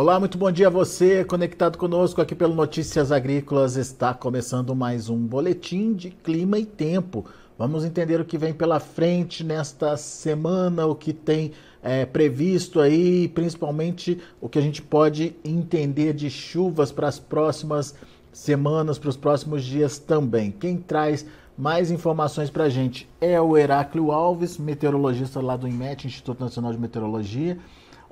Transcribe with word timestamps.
Olá, 0.00 0.18
muito 0.18 0.38
bom 0.38 0.50
dia 0.50 0.68
a 0.68 0.70
você, 0.70 1.26
conectado 1.26 1.76
conosco 1.76 2.22
aqui 2.22 2.34
pelo 2.34 2.54
Notícias 2.54 3.12
Agrícolas. 3.12 3.76
Está 3.76 4.14
começando 4.14 4.74
mais 4.74 5.10
um 5.10 5.18
boletim 5.18 5.92
de 5.92 6.08
clima 6.08 6.58
e 6.58 6.64
tempo. 6.64 7.26
Vamos 7.58 7.84
entender 7.84 8.18
o 8.18 8.24
que 8.24 8.38
vem 8.38 8.54
pela 8.54 8.80
frente 8.80 9.44
nesta 9.44 9.98
semana, 9.98 10.86
o 10.86 10.94
que 10.94 11.12
tem 11.12 11.52
é, 11.82 12.06
previsto 12.06 12.80
aí, 12.80 13.28
principalmente 13.28 14.18
o 14.40 14.48
que 14.48 14.58
a 14.58 14.62
gente 14.62 14.80
pode 14.80 15.36
entender 15.44 16.14
de 16.14 16.30
chuvas 16.30 16.90
para 16.90 17.06
as 17.06 17.18
próximas 17.18 17.94
semanas, 18.32 18.98
para 18.98 19.10
os 19.10 19.18
próximos 19.18 19.62
dias 19.62 19.98
também. 19.98 20.50
Quem 20.50 20.78
traz 20.78 21.26
mais 21.58 21.90
informações 21.90 22.48
para 22.48 22.64
a 22.64 22.70
gente 22.70 23.06
é 23.20 23.38
o 23.38 23.54
Heráclio 23.54 24.12
Alves, 24.12 24.56
meteorologista 24.56 25.42
lá 25.42 25.58
do 25.58 25.68
INMET, 25.68 26.06
Instituto 26.06 26.40
Nacional 26.40 26.72
de 26.72 26.78
Meteorologia. 26.78 27.58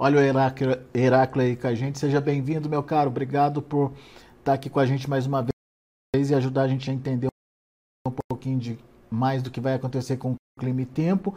Olha 0.01 0.21
o 0.21 0.23
Heráclio, 0.95 1.45
aí 1.45 1.57
com 1.57 1.67
a 1.67 1.75
gente. 1.75 1.99
Seja 1.99 2.21
bem-vindo, 2.21 2.69
meu 2.69 2.85
caro. 2.85 3.11
Obrigado 3.11 3.61
por 3.61 3.93
estar 4.39 4.53
aqui 4.53 4.71
com 4.71 4.79
a 4.79 4.87
gente 4.87 5.11
mais 5.11 5.27
uma 5.27 5.45
vez 6.15 6.31
e 6.31 6.35
ajudar 6.37 6.63
a 6.63 6.69
gente 6.69 6.89
a 6.89 6.95
entender 6.95 7.27
um 8.07 8.13
pouquinho 8.31 8.61
de 8.61 8.79
mais 9.11 9.43
do 9.43 9.51
que 9.51 9.61
vai 9.61 9.75
acontecer 9.75 10.17
com 10.17 10.35
o 10.35 10.37
clima 10.61 10.83
e 10.83 10.87
tempo. 10.87 11.37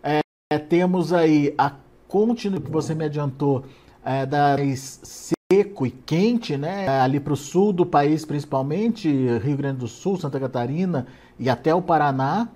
É, 0.00 0.20
temos 0.60 1.12
aí 1.12 1.52
a 1.58 1.74
continuidade 2.06 2.66
que 2.66 2.70
você 2.70 2.94
me 2.94 3.04
adiantou 3.04 3.64
é, 4.04 4.24
da 4.24 4.54
seco 5.02 5.84
e 5.84 5.90
quente, 5.90 6.56
né? 6.56 6.86
Ali 7.00 7.18
para 7.18 7.32
o 7.32 7.36
sul 7.36 7.72
do 7.72 7.84
país, 7.84 8.24
principalmente, 8.24 9.08
Rio 9.38 9.56
Grande 9.56 9.80
do 9.80 9.88
Sul, 9.88 10.16
Santa 10.16 10.38
Catarina 10.38 11.08
e 11.36 11.50
até 11.50 11.74
o 11.74 11.82
Paraná. 11.82 12.48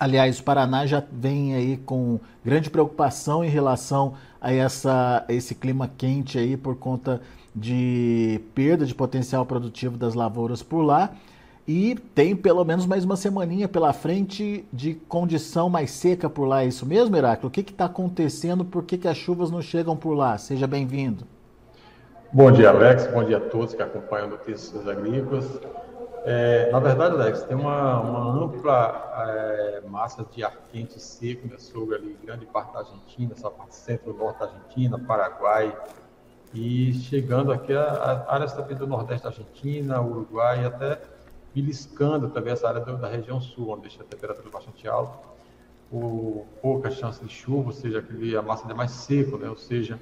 Aliás, 0.00 0.38
o 0.38 0.42
Paraná 0.42 0.86
já 0.86 1.04
vem 1.12 1.54
aí 1.54 1.76
com 1.76 2.18
grande 2.42 2.70
preocupação 2.70 3.44
em 3.44 3.50
relação 3.50 4.14
a, 4.40 4.50
essa, 4.50 5.26
esse 5.28 5.54
clima 5.54 5.90
quente 5.98 6.38
aí 6.38 6.56
por 6.56 6.74
conta 6.74 7.20
de 7.54 8.40
perda 8.54 8.86
de 8.86 8.94
potencial 8.94 9.44
produtivo 9.44 9.98
das 9.98 10.14
lavouras 10.14 10.62
por 10.62 10.80
lá. 10.80 11.10
E 11.68 11.96
tem 12.14 12.34
pelo 12.34 12.64
menos 12.64 12.86
mais 12.86 13.04
uma 13.04 13.14
semaninha 13.14 13.68
pela 13.68 13.92
frente 13.92 14.64
de 14.72 14.94
condição 14.94 15.68
mais 15.68 15.90
seca 15.90 16.30
por 16.30 16.46
lá. 16.46 16.62
É 16.62 16.66
isso 16.68 16.86
mesmo, 16.86 17.14
Heráclio? 17.14 17.48
O 17.48 17.50
que 17.50 17.60
está 17.60 17.84
acontecendo? 17.84 18.64
Por 18.64 18.84
que, 18.84 18.96
que 18.96 19.06
as 19.06 19.18
chuvas 19.18 19.50
não 19.50 19.60
chegam 19.60 19.94
por 19.94 20.14
lá? 20.14 20.38
Seja 20.38 20.66
bem-vindo. 20.66 21.26
Bom 22.32 22.50
dia, 22.50 22.70
Alex. 22.70 23.06
Bom 23.08 23.22
dia 23.22 23.36
a 23.36 23.40
todos 23.40 23.74
que 23.74 23.82
acompanham 23.82 24.30
Notícias 24.30 24.88
Agrícolas. 24.88 25.60
É, 26.24 26.70
na 26.70 26.78
verdade, 26.78 27.14
Alex, 27.14 27.42
tem 27.44 27.56
uma, 27.56 27.98
uma 28.00 28.44
ampla 28.44 29.10
é, 29.26 29.80
massa 29.88 30.24
de 30.30 30.44
ar 30.44 30.54
quente 30.70 31.00
seco 31.00 31.48
né, 31.48 31.56
sobre 31.56 31.96
ali 31.96 32.18
grande 32.22 32.44
parte 32.46 32.72
da 32.74 32.80
Argentina, 32.80 33.32
essa 33.32 33.50
parte 33.50 33.74
centro-norte 33.74 34.38
da 34.40 34.46
Argentina, 34.46 34.98
Paraguai, 34.98 35.74
e 36.52 36.92
chegando 36.92 37.52
aqui 37.52 37.72
a, 37.72 37.82
a 37.82 38.34
áreas 38.34 38.52
também 38.52 38.76
do 38.76 38.86
nordeste 38.86 39.22
da 39.22 39.30
Argentina, 39.30 40.02
Uruguai 40.02 40.64
até 40.66 41.00
beliscando 41.54 42.28
também 42.28 42.52
essa 42.52 42.68
área 42.68 42.80
da 42.80 43.08
região 43.08 43.40
sul, 43.40 43.70
onde 43.70 43.82
deixa 43.82 44.02
a 44.02 44.06
temperatura 44.06 44.50
bastante 44.50 44.86
alta, 44.86 45.18
o, 45.90 46.46
pouca 46.60 46.90
chance 46.90 47.24
de 47.24 47.30
chuva, 47.30 47.68
ou 47.68 47.72
seja, 47.72 48.00
aquele, 48.00 48.36
a 48.36 48.42
massa 48.42 48.70
é 48.70 48.74
mais 48.74 48.90
seco, 48.90 49.38
né, 49.38 49.48
ou 49.48 49.56
seja, 49.56 49.98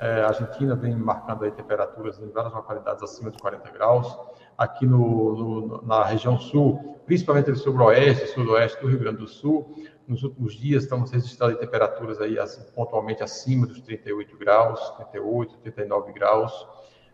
é, 0.00 0.22
a 0.22 0.28
Argentina 0.28 0.74
vem 0.74 0.94
marcando 0.94 1.44
aí 1.44 1.50
temperaturas 1.50 2.18
em 2.18 2.28
várias 2.30 2.52
localidades 2.52 3.02
acima 3.02 3.30
de 3.30 3.38
40 3.38 3.70
graus, 3.70 4.18
aqui 4.58 4.86
no, 4.86 5.34
no, 5.34 5.82
na 5.86 6.04
região 6.04 6.38
sul, 6.38 7.00
principalmente 7.06 7.50
no 7.50 7.56
sudoeste, 7.56 8.26
sudoeste 8.28 8.80
do 8.80 8.88
Rio 8.88 8.98
Grande 8.98 9.18
do 9.18 9.28
Sul. 9.28 9.74
Nos 10.06 10.22
últimos 10.22 10.54
dias 10.54 10.82
estamos 10.82 11.10
registrando 11.10 11.56
temperaturas 11.56 12.20
aí 12.20 12.38
assim, 12.38 12.62
pontualmente 12.74 13.22
acima 13.22 13.66
dos 13.66 13.80
38 13.80 14.36
graus, 14.36 14.80
38, 14.96 15.56
39 15.58 16.12
graus, 16.12 16.68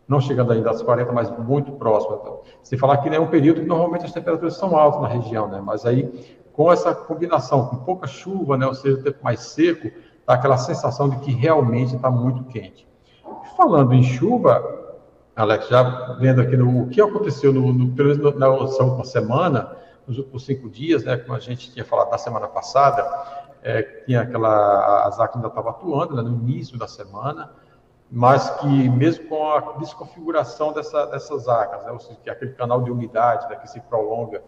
não 0.09 0.21
chegando 0.21 0.53
ainda 0.53 0.71
às 0.71 0.83
40, 0.83 1.13
mas 1.13 1.31
muito 1.39 1.73
próximo. 1.73 2.19
Então, 2.21 2.43
se 2.63 2.77
falar 2.77 2.97
que 2.97 3.09
é 3.09 3.21
um 3.21 3.29
período 3.29 3.61
que 3.61 3.67
normalmente 3.67 4.07
as 4.07 4.13
temperaturas 4.13 4.57
são 4.57 4.77
altas 4.77 5.03
na 5.03 5.09
região, 5.09 5.47
né? 5.49 5.61
Mas 5.65 5.87
aí 5.87 6.39
com 6.53 6.71
essa 6.71 6.95
combinação, 6.95 7.69
com 7.69 7.77
pouca 7.77 8.07
chuva, 8.07 8.57
né? 8.57 8.67
Ou 8.67 8.75
seja, 8.75 9.03
tempo 9.03 9.23
mais 9.23 9.41
seco, 9.41 9.91
dá 10.31 10.35
aquela 10.35 10.57
sensação 10.57 11.09
de 11.09 11.17
que 11.17 11.33
realmente 11.33 11.97
está 11.97 12.09
muito 12.09 12.45
quente. 12.45 12.87
Falando 13.57 13.93
em 13.93 14.05
chuva, 14.05 14.63
Alex, 15.35 15.67
já 15.69 15.83
vendo 16.21 16.41
aqui 16.41 16.57
no, 16.57 16.83
o 16.83 16.89
que 16.89 17.01
aconteceu 17.01 17.53
no, 17.53 17.73
no, 17.73 17.93
pelo 17.97 18.17
menos 18.17 18.39
na 18.39 18.49
última 18.49 19.05
semana, 19.05 19.77
nos 20.07 20.19
últimos 20.19 20.47
cinco 20.47 20.71
dias, 20.71 21.03
né, 21.03 21.17
como 21.17 21.35
a 21.35 21.41
gente 21.41 21.73
tinha 21.73 21.85
falado 21.85 22.13
na 22.13 22.19
semana 22.19 22.47
passada, 22.47 23.05
é, 23.61 23.83
tinha 24.07 24.21
aquela, 24.21 25.05
a 25.05 25.11
ZAC 25.11 25.35
ainda 25.35 25.49
estava 25.49 25.71
atuando 25.71 26.15
né, 26.15 26.23
no 26.23 26.31
início 26.31 26.79
da 26.79 26.87
semana, 26.87 27.51
mas 28.09 28.51
que 28.51 28.89
mesmo 28.89 29.29
com 29.29 29.51
a 29.51 29.79
desconfiguração 29.79 30.73
dessa, 30.73 31.07
dessas 31.07 31.49
arcas, 31.49 31.85
né, 31.85 31.91
ou 31.91 31.99
seja, 31.99 32.21
que 32.23 32.31
aquele 32.31 32.53
canal 32.53 32.83
de 32.83 32.91
umidade 32.93 33.49
né, 33.49 33.57
que 33.57 33.69
se 33.69 33.81
prolonga 33.81 34.41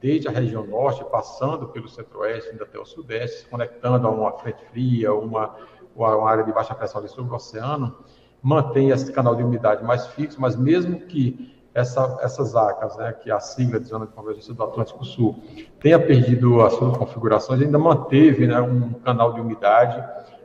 desde 0.00 0.28
a 0.28 0.30
região 0.30 0.66
norte, 0.66 1.04
passando 1.04 1.68
pelo 1.68 1.88
centro-oeste, 1.88 2.50
até 2.60 2.78
o 2.78 2.84
sudeste, 2.84 3.40
se 3.40 3.46
conectando 3.46 4.06
a 4.06 4.10
uma 4.10 4.32
frente 4.32 4.64
fria, 4.70 5.12
uma, 5.14 5.56
uma 5.94 6.30
área 6.30 6.44
de 6.44 6.52
baixa 6.52 6.74
pressão 6.74 7.00
ali 7.00 7.08
sobre 7.08 7.32
o 7.32 7.34
oceano, 7.34 7.96
mantém 8.42 8.90
esse 8.90 9.12
canal 9.12 9.34
de 9.34 9.42
umidade 9.42 9.82
mais 9.84 10.06
fixo, 10.08 10.40
mas 10.40 10.56
mesmo 10.56 11.00
que 11.00 11.54
essa, 11.74 12.18
essas 12.22 12.56
ACAS, 12.56 12.96
né, 12.96 13.12
que 13.12 13.30
é 13.30 13.34
a 13.34 13.40
sigla 13.40 13.78
de 13.78 13.86
Zona 13.86 14.06
de 14.06 14.12
Convergência 14.12 14.54
do 14.54 14.62
Atlântico 14.62 15.04
Sul, 15.04 15.42
tenha 15.78 15.98
perdido 15.98 16.62
as 16.62 16.72
suas 16.72 16.96
configurações, 16.96 17.60
ainda 17.60 17.78
manteve 17.78 18.46
né, 18.46 18.58
um 18.60 18.94
canal 18.94 19.34
de 19.34 19.40
umidade, 19.40 20.02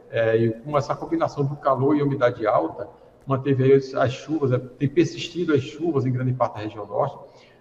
é, 0.09 0.35
e 0.35 0.51
com 0.51 0.78
essa 0.78 0.94
combinação 0.94 1.45
do 1.45 1.56
calor 1.56 1.95
e 1.95 2.03
umidade 2.03 2.45
alta, 2.45 2.90
manteve 3.25 3.73
as 3.73 4.11
chuvas, 4.11 4.51
é, 4.51 4.57
tem 4.57 4.90
persistido 4.90 5.53
as 5.53 5.61
chuvas 5.61 6.06
em 6.06 6.11
grande 6.11 6.34
parte 6.34 6.56
da 6.56 6.61
região 6.61 6.85
norte. 6.85 7.17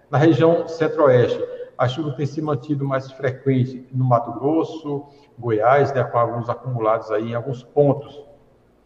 Na 0.09 0.17
região 0.17 0.67
centro-oeste, 0.67 1.41
a 1.81 1.87
chuva 1.87 2.11
tem 2.11 2.27
se 2.27 2.39
mantido 2.43 2.85
mais 2.85 3.11
frequente 3.11 3.87
no 3.91 4.05
Mato 4.05 4.31
Grosso, 4.33 5.03
Goiás, 5.39 5.91
né, 5.91 6.03
com 6.03 6.15
alguns 6.15 6.47
acumulados 6.47 7.09
aí 7.09 7.31
em 7.31 7.33
alguns 7.33 7.63
pontos 7.63 8.23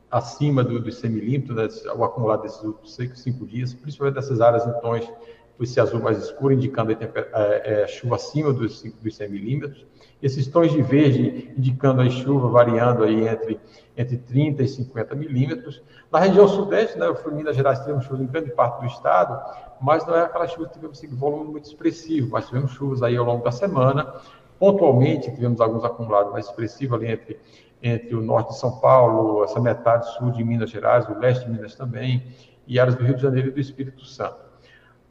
acima 0.09 0.63
do, 0.63 0.79
dos 0.79 0.95
100 0.99 1.09
milímetros, 1.09 1.83
né, 1.83 1.91
o 1.93 2.05
acumulado 2.05 2.43
desses 2.43 2.63
últimos 2.63 2.95
cinco 3.15 3.45
dias, 3.45 3.73
principalmente 3.73 4.15
dessas 4.15 4.39
áreas 4.39 4.65
em 4.65 4.71
tons 4.79 5.11
esse 5.59 5.77
azul 5.77 6.01
mais 6.01 6.17
escuro, 6.19 6.53
indicando 6.53 6.91
a 6.91 7.41
é, 7.41 7.83
é, 7.83 7.87
chuva 7.87 8.15
acima 8.15 8.53
dos, 8.53 8.81
dos 8.81 9.15
100 9.15 9.29
milímetros. 9.29 9.85
Esses 10.23 10.47
tons 10.47 10.71
de 10.71 10.81
verde 10.81 11.53
indicando 11.57 12.01
a 12.01 12.09
chuva 12.09 12.47
variando 12.47 13.03
aí 13.03 13.27
entre, 13.27 13.59
entre 13.97 14.17
30 14.17 14.63
e 14.63 14.67
50 14.67 15.15
milímetros. 15.15 15.81
Na 16.11 16.19
região 16.19 16.47
sudeste, 16.47 16.97
né, 16.97 17.07
em 17.07 17.35
Minas 17.35 17.55
Gerais, 17.55 17.79
tivemos 17.79 18.05
chuva 18.05 18.23
em 18.23 18.27
grande 18.27 18.51
parte 18.51 18.81
do 18.81 18.87
estado, 18.87 19.39
mas 19.81 20.05
não 20.05 20.15
é 20.15 20.21
aquela 20.21 20.47
chuva 20.47 20.67
que 20.67 20.73
tivemos 20.73 20.97
esse 20.97 21.13
volume 21.15 21.51
muito 21.51 21.65
expressivo, 21.65 22.29
mas 22.31 22.47
tivemos 22.47 22.71
chuvas 22.71 23.01
aí 23.01 23.15
ao 23.15 23.25
longo 23.25 23.43
da 23.43 23.51
semana. 23.51 24.13
Pontualmente, 24.59 25.33
tivemos 25.33 25.59
alguns 25.59 25.83
acumulados 25.83 26.31
mais 26.31 26.45
expressivos 26.45 26.97
ali 26.97 27.11
entre 27.11 27.39
entre 27.85 28.15
o 28.15 28.21
norte 28.21 28.49
de 28.49 28.57
São 28.57 28.79
Paulo, 28.79 29.43
essa 29.43 29.59
metade 29.59 30.11
sul 30.15 30.31
de 30.31 30.43
Minas 30.43 30.71
Gerais, 30.71 31.07
o 31.07 31.19
leste 31.19 31.45
de 31.45 31.51
Minas 31.51 31.75
também, 31.75 32.25
e 32.65 32.79
áreas 32.79 32.95
do 32.95 33.03
Rio 33.03 33.15
de 33.15 33.21
Janeiro 33.21 33.49
e 33.49 33.51
do 33.51 33.59
Espírito 33.59 34.03
Santo. 34.05 34.37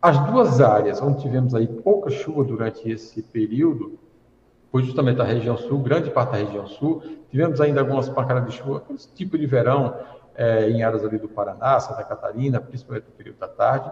As 0.03 0.19
duas 0.27 0.61
áreas 0.61 1.01
onde 1.01 1.22
tivemos 1.22 1.55
aí 1.55 1.66
pouca 1.66 2.11
chuva 2.11 2.43
durante 2.43 2.91
esse 2.91 3.22
período 3.22 3.99
foi 4.74 4.82
justamente 4.82 5.20
a 5.20 5.24
região 5.24 5.56
sul, 5.56 5.78
grande 5.78 6.10
parte 6.10 6.32
da 6.32 6.38
região 6.38 6.66
sul. 6.66 7.00
Tivemos 7.30 7.60
ainda 7.60 7.78
algumas 7.78 8.08
pancadas 8.08 8.44
de 8.44 8.56
chuva, 8.56 8.82
esse 8.92 9.08
tipo 9.14 9.38
de 9.38 9.46
verão 9.46 9.96
é, 10.34 10.68
em 10.68 10.82
áreas 10.82 11.04
ali 11.04 11.16
do 11.16 11.28
Paraná, 11.28 11.78
Santa 11.78 12.02
Catarina, 12.02 12.60
principalmente 12.60 13.04
no 13.04 13.12
período 13.12 13.38
da 13.38 13.46
tarde. 13.46 13.88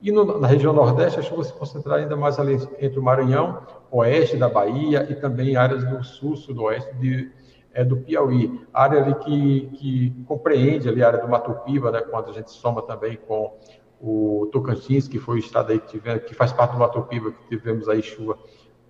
E 0.00 0.12
no, 0.12 0.38
na 0.38 0.46
região 0.46 0.72
nordeste, 0.72 1.18
a 1.18 1.22
chuva 1.24 1.42
se 1.42 1.52
concentraram 1.52 2.04
ainda 2.04 2.14
mais 2.14 2.38
ali 2.38 2.54
entre 2.78 3.00
o 3.00 3.02
Maranhão, 3.02 3.60
oeste 3.90 4.36
da 4.36 4.48
Bahia 4.48 5.04
e 5.10 5.16
também 5.16 5.56
áreas 5.56 5.82
do 5.82 6.00
sul, 6.04 6.36
sudoeste 6.36 6.94
de, 6.98 7.32
é 7.74 7.82
do 7.82 7.96
Piauí, 7.96 8.64
área 8.72 9.02
ali 9.02 9.16
que, 9.16 9.66
que 9.78 10.24
compreende 10.28 10.88
ali 10.88 11.02
a 11.02 11.08
área 11.08 11.18
do 11.18 11.28
Mato 11.28 11.52
Piba, 11.64 11.90
né, 11.90 12.02
quando 12.02 12.30
a 12.30 12.32
gente 12.32 12.52
soma 12.52 12.82
também 12.82 13.18
com 13.26 13.58
o 14.00 14.48
Tocantins, 14.52 15.08
que 15.08 15.18
foi 15.18 15.34
o 15.34 15.38
estado 15.40 15.72
aí 15.72 15.80
que, 15.80 15.88
tivemos, 15.88 16.22
que 16.22 16.34
faz 16.34 16.52
parte 16.52 16.74
do 16.74 16.78
Mato 16.78 17.02
Piba, 17.02 17.32
que 17.32 17.48
tivemos 17.48 17.88
aí 17.88 18.00
chuva 18.00 18.38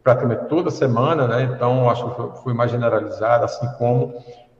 praticamente 0.02 0.46
toda 0.46 0.70
semana, 0.70 1.26
né, 1.26 1.42
então 1.54 1.88
acho 1.90 2.08
que 2.10 2.42
foi 2.42 2.54
mais 2.54 2.70
generalizada, 2.70 3.44
assim 3.44 3.66
como 3.78 4.14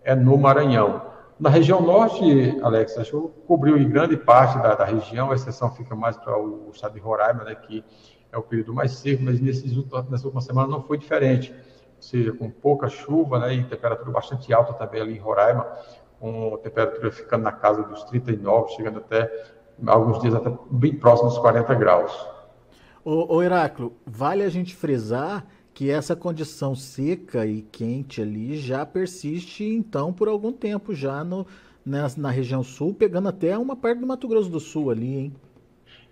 é 0.05 0.15
no 0.15 0.37
Maranhão. 0.37 1.03
Na 1.39 1.49
região 1.49 1.81
norte, 1.81 2.59
Alex, 2.63 2.99
a 2.99 3.05
chuva 3.05 3.31
cobriu 3.47 3.79
em 3.79 3.89
grande 3.89 4.17
parte 4.17 4.59
da, 4.59 4.75
da 4.75 4.85
região, 4.85 5.31
a 5.31 5.35
exceção 5.35 5.71
fica 5.71 5.97
mais 5.97 6.17
para 6.17 6.39
o 6.39 6.71
estado 6.73 6.95
de 6.95 7.01
Roraima, 7.01 7.45
né, 7.45 7.55
que 7.55 7.85
é 8.31 8.37
o 8.37 8.43
período 8.43 8.75
mais 8.75 8.93
seco, 8.93 9.23
mas 9.23 9.41
nesses, 9.41 9.73
nessa 10.09 10.25
última 10.25 10.41
semana 10.41 10.69
não 10.69 10.83
foi 10.83 10.99
diferente 10.99 11.55
seja 12.01 12.33
com 12.33 12.51
pouca 12.51 12.89
chuva 12.89 13.39
né, 13.39 13.55
e 13.55 13.65
temperatura 13.65 14.11
bastante 14.11 14.53
alta 14.53 14.73
também 14.73 15.03
ali 15.03 15.17
em 15.17 15.21
Roraima, 15.21 15.67
com 16.19 16.57
temperatura 16.63 17.11
ficando 17.13 17.45
na 17.45 17.53
casa 17.53 17.83
dos 17.83 18.03
39, 18.05 18.73
chegando 18.73 18.99
até 18.99 19.31
alguns 19.87 20.21
dias 20.21 20.35
até 20.35 20.53
bem 20.71 20.95
próximo 20.95 21.29
dos 21.29 21.39
40 21.39 21.75
graus. 21.75 22.29
Ô, 23.05 23.37
ô 23.37 23.43
Heráclio, 23.43 23.95
vale 24.05 24.43
a 24.43 24.51
gente 24.51 24.75
frisar 24.75 25.47
que 25.73 25.91
essa 25.91 26.15
condição 26.15 26.75
seca 26.75 27.47
e 27.47 27.63
quente 27.63 28.21
ali 28.21 28.59
já 28.59 28.85
persiste 28.85 29.65
então 29.65 30.13
por 30.13 30.29
algum 30.29 30.53
tempo 30.53 30.95
já 30.95 31.25
no, 31.25 31.47
na, 31.85 32.07
na 32.17 32.31
região 32.31 32.63
sul, 32.63 32.93
pegando 32.93 33.29
até 33.29 33.57
uma 33.57 33.75
parte 33.75 34.01
do 34.01 34.07
Mato 34.07 34.29
Grosso 34.29 34.51
do 34.51 34.61
Sul 34.61 34.91
ali, 34.91 35.17
hein? 35.17 35.33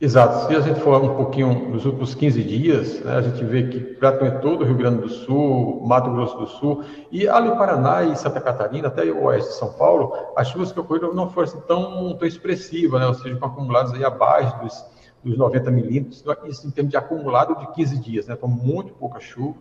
Exato. 0.00 0.46
Se 0.46 0.54
a 0.54 0.60
gente 0.60 0.80
for 0.80 1.02
um 1.02 1.16
pouquinho 1.16 1.70
nos 1.70 1.84
últimos 1.84 2.14
15 2.14 2.42
dias, 2.44 3.00
né, 3.00 3.16
a 3.16 3.20
gente 3.20 3.44
vê 3.44 3.64
que 3.64 3.80
praticamente 3.80 4.40
todo 4.40 4.62
o 4.62 4.64
Rio 4.64 4.76
Grande 4.76 5.02
do 5.02 5.08
Sul, 5.08 5.82
Mato 5.84 6.10
Grosso 6.12 6.38
do 6.38 6.46
Sul, 6.46 6.84
e 7.10 7.28
ali 7.28 7.50
Paraná 7.50 8.04
e 8.04 8.16
Santa 8.16 8.40
Catarina, 8.40 8.88
até 8.88 9.04
o 9.10 9.24
oeste 9.24 9.50
de 9.50 9.56
São 9.56 9.72
Paulo, 9.72 10.14
as 10.36 10.48
chuvas 10.48 10.70
que 10.70 10.78
ocorreram 10.78 11.12
não 11.12 11.28
foram 11.28 11.48
assim 11.48 11.60
tão, 11.66 12.16
tão 12.16 12.28
expressivas, 12.28 13.00
né, 13.00 13.08
ou 13.08 13.14
seja, 13.14 13.36
com 13.36 13.44
acumulados 13.44 13.92
aí 13.92 14.04
abaixo 14.04 14.56
dos, 14.62 14.84
dos 15.22 15.36
90 15.36 15.70
milímetros, 15.70 16.24
isso 16.46 16.66
em 16.66 16.70
termos 16.70 16.90
de 16.90 16.96
acumulado 16.96 17.58
de 17.58 17.72
15 17.72 17.98
dias, 17.98 18.26
né, 18.26 18.34
então 18.36 18.48
muito 18.48 18.92
pouca 18.94 19.20
chuva. 19.20 19.58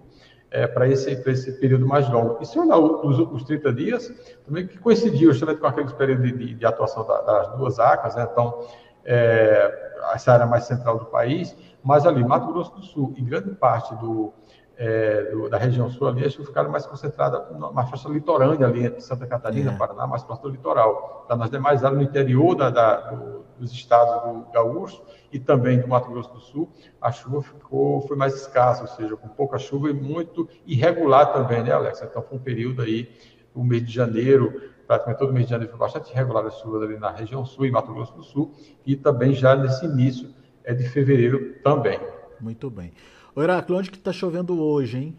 É, 0.49 0.65
para 0.65 0.87
esse, 0.87 1.11
esse 1.11 1.59
período 1.59 1.85
mais 1.85 2.09
longo. 2.09 2.37
E 2.39 2.45
se 2.45 2.57
olhar 2.57 2.77
os 2.77 3.19
últimos 3.19 3.43
30 3.43 3.73
dias, 3.73 4.09
também 4.45 4.65
que 4.65 4.77
coincidiu 4.77 5.33
justamente 5.33 5.59
com 5.59 5.67
aquele 5.67 5.91
período 5.91 6.21
de, 6.23 6.31
de, 6.31 6.53
de 6.53 6.65
atuação 6.65 7.05
da, 7.05 7.19
das 7.19 7.57
duas 7.57 7.77
ACAS, 7.77 8.15
né? 8.15 8.29
então 8.31 8.65
é, 9.03 10.03
essa 10.13 10.31
área 10.31 10.45
mais 10.45 10.63
central 10.63 10.99
do 10.99 11.05
país, 11.05 11.53
mas 11.83 12.05
ali, 12.05 12.23
Mato 12.23 12.51
Grosso 12.51 12.73
do 12.75 12.81
Sul 12.81 13.13
e 13.17 13.21
grande 13.21 13.51
parte 13.55 13.93
do, 13.95 14.33
é, 14.77 15.23
do, 15.31 15.49
da 15.49 15.57
região 15.57 15.89
sul 15.89 16.07
ali, 16.07 16.25
acho 16.25 16.37
que 16.37 16.45
ficaram 16.45 16.69
mais 16.69 16.85
concentradas 16.85 17.41
na 17.57 17.85
faixa 17.87 18.07
litorânea 18.09 18.67
ali 18.67 18.85
entre 18.85 19.01
Santa 19.01 19.25
Catarina, 19.25 19.71
é. 19.71 19.75
Paraná, 19.75 20.05
mais 20.05 20.23
próximo 20.23 20.49
do 20.49 20.55
litoral. 20.55 21.25
Tá, 21.27 21.35
nas 21.35 21.49
demais 21.49 21.83
áreas 21.83 21.99
no 21.99 22.03
interior 22.05 22.55
da, 22.55 22.69
da, 22.69 23.11
do, 23.11 23.45
dos 23.57 23.71
estados 23.71 24.21
do 24.23 24.51
Gaúcho 24.51 25.01
e 25.31 25.39
também 25.39 25.79
do 25.79 25.87
Mato 25.87 26.09
Grosso 26.09 26.33
do 26.33 26.39
Sul, 26.39 26.69
a 27.01 27.11
chuva 27.11 27.41
ficou, 27.41 28.01
foi 28.01 28.15
mais 28.15 28.33
escassa, 28.35 28.81
ou 28.81 28.87
seja, 28.87 29.15
com 29.15 29.27
pouca 29.27 29.57
chuva 29.57 29.89
e 29.89 29.93
muito 29.93 30.47
irregular 30.65 31.33
também, 31.33 31.63
né, 31.63 31.71
Alex? 31.71 32.01
Então 32.01 32.21
foi 32.21 32.37
um 32.37 32.41
período 32.41 32.81
aí, 32.81 33.09
o 33.53 33.63
mês 33.63 33.85
de 33.85 33.91
janeiro, 33.91 34.61
praticamente 34.85 35.19
todo 35.19 35.33
mês 35.33 35.45
de 35.45 35.51
janeiro 35.51 35.71
foi 35.71 35.79
bastante 35.79 36.11
irregular 36.11 36.45
as 36.45 36.59
chuvas 36.59 36.83
ali 36.83 36.97
na 36.97 37.11
região 37.11 37.45
sul 37.45 37.65
e 37.65 37.71
Mato 37.71 37.93
Grosso 37.93 38.13
do 38.13 38.23
Sul, 38.23 38.53
e 38.85 38.95
também 38.95 39.33
já 39.33 39.55
nesse 39.55 39.85
início 39.85 40.29
é 40.63 40.73
de 40.73 40.87
fevereiro 40.87 41.55
também. 41.63 41.99
Muito 42.39 42.69
bem. 42.69 42.91
Ô 43.35 43.41
Heráclio, 43.41 43.77
onde 43.77 43.91
que 43.91 43.97
está 43.97 44.11
chovendo 44.11 44.61
hoje, 44.61 44.97
hein? 44.97 45.17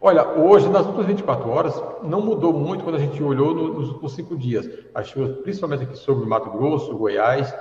Olha, 0.00 0.28
hoje, 0.28 0.68
nas 0.68 0.86
últimas 0.86 1.06
24 1.06 1.50
horas, 1.50 1.82
não 2.04 2.20
mudou 2.20 2.52
muito 2.52 2.84
quando 2.84 2.94
a 2.94 3.00
gente 3.00 3.20
olhou 3.20 3.52
nos 3.52 3.88
últimos 3.88 4.12
cinco 4.14 4.36
dias. 4.36 4.70
As 4.94 5.08
chuvas, 5.08 5.38
principalmente 5.38 5.82
aqui 5.82 5.96
sobre 5.96 6.24
Mato 6.24 6.50
Grosso, 6.50 6.96
Goiás, 6.96 7.52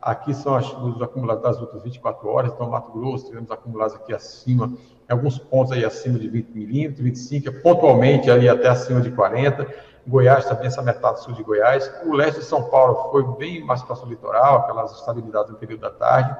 aqui 0.00 0.34
são 0.34 0.54
as 0.54 0.66
chuvas 0.66 1.00
acumuladas 1.02 1.42
das 1.42 1.60
últimas 1.60 1.82
24 1.82 2.28
horas, 2.28 2.52
então 2.52 2.70
Mato 2.70 2.92
Grosso, 2.92 3.26
tivemos 3.26 3.50
acumulados 3.50 3.94
aqui 3.94 4.14
acima, 4.14 4.72
em 5.08 5.12
alguns 5.12 5.38
pontos 5.38 5.72
aí 5.72 5.84
acima 5.84 6.18
de 6.18 6.28
20 6.28 6.50
milímetros, 6.50 7.00
25, 7.00 7.52
pontualmente 7.62 8.30
ali 8.30 8.48
até 8.48 8.68
acima 8.68 9.00
de 9.00 9.10
40. 9.10 9.66
Goiás 10.06 10.44
também, 10.44 10.66
essa 10.66 10.82
metade 10.82 11.22
sul 11.22 11.34
de 11.34 11.42
Goiás. 11.42 11.92
O 12.04 12.14
leste 12.14 12.38
de 12.38 12.44
São 12.44 12.62
Paulo 12.64 13.10
foi 13.10 13.24
bem 13.36 13.64
mais 13.64 13.82
para 13.82 13.96
o 13.96 14.08
litoral, 14.08 14.58
aquelas 14.58 14.92
estabilidades 14.92 15.50
no 15.50 15.58
período 15.58 15.80
da 15.80 15.90
tarde. 15.90 16.36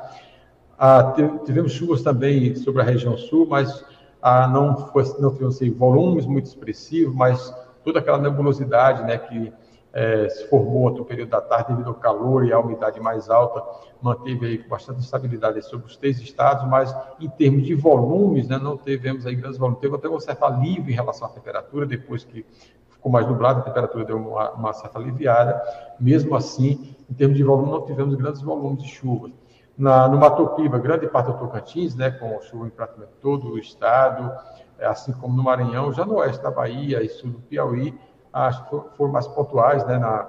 Ah, 0.79 1.15
tivemos 1.45 1.73
chuvas 1.73 2.03
também 2.03 2.55
sobre 2.55 2.83
a 2.83 2.85
região 2.85 3.17
sul, 3.17 3.47
mas 3.49 3.85
ah, 4.23 4.47
não, 4.47 4.77
foi, 4.89 5.03
não 5.19 5.33
tivemos 5.33 5.57
assim, 5.57 5.71
volumes 5.73 6.27
muito 6.27 6.47
expressivos, 6.47 7.15
mas 7.15 7.55
toda 7.85 7.99
aquela 7.99 8.19
nebulosidade 8.19 9.03
né, 9.05 9.19
que 9.19 9.53
é, 9.97 10.29
se 10.29 10.47
formou 10.51 10.91
no 10.91 11.07
período 11.07 11.31
da 11.31 11.41
tarde 11.41 11.73
devido 11.73 11.89
ao 11.89 11.95
calor 11.95 12.45
e 12.45 12.53
à 12.53 12.61
umidade 12.61 13.01
mais 13.01 13.31
alta, 13.31 13.65
manteve 14.03 14.45
aí 14.45 14.59
bastante 14.59 15.01
estabilidade 15.01 15.63
sobre 15.63 15.87
os 15.87 15.97
três 15.97 16.21
estados, 16.21 16.69
mas 16.69 16.95
em 17.19 17.31
termos 17.31 17.65
de 17.65 17.75
volumes, 17.75 18.47
né, 18.47 18.59
não 18.59 18.77
tivemos 18.77 19.25
aí 19.25 19.35
grandes 19.35 19.57
volumes. 19.57 19.81
Teve 19.81 19.97
até 19.97 20.07
um 20.07 20.21
certo 20.21 20.45
alívio 20.45 20.91
em 20.91 20.95
relação 20.95 21.27
à 21.27 21.31
temperatura, 21.31 21.87
depois 21.87 22.25
que 22.25 22.45
ficou 22.91 23.11
mais 23.11 23.27
nublado, 23.27 23.61
a 23.61 23.63
temperatura 23.63 24.05
deu 24.05 24.19
uma, 24.19 24.51
uma, 24.51 24.73
certa 24.75 24.99
aliviada. 24.99 25.63
Mesmo 25.99 26.37
assim, 26.37 26.95
em 27.11 27.15
termos 27.15 27.39
de 27.39 27.43
volume, 27.43 27.71
não 27.71 27.87
tivemos 27.87 28.15
grandes 28.17 28.43
volumes 28.43 28.83
de 28.83 28.91
chuva. 28.91 29.31
Na, 29.79 30.07
no 30.09 30.19
Mato 30.19 30.47
Piba, 30.49 30.79
grande 30.79 31.07
parte 31.07 31.29
do 31.29 31.39
Tocantins, 31.39 31.95
né, 31.95 32.11
com 32.11 32.39
chuva 32.43 32.67
em 32.67 32.71
praticamente 32.71 33.13
todo 33.23 33.49
o 33.49 33.59
estado, 33.59 34.31
é, 34.79 34.85
assim 34.85 35.13
como 35.13 35.35
no 35.35 35.43
Maranhão, 35.43 35.91
já 35.91 36.05
no 36.05 36.17
oeste 36.17 36.43
da 36.43 36.51
Bahia 36.51 37.03
e 37.03 37.09
sul 37.09 37.31
do 37.31 37.39
Piauí, 37.39 37.99
acho 38.45 38.65
que 38.65 38.97
foram 38.97 39.13
mais 39.13 39.27
pontuais, 39.27 39.87
né, 39.87 39.99
na, 39.99 40.29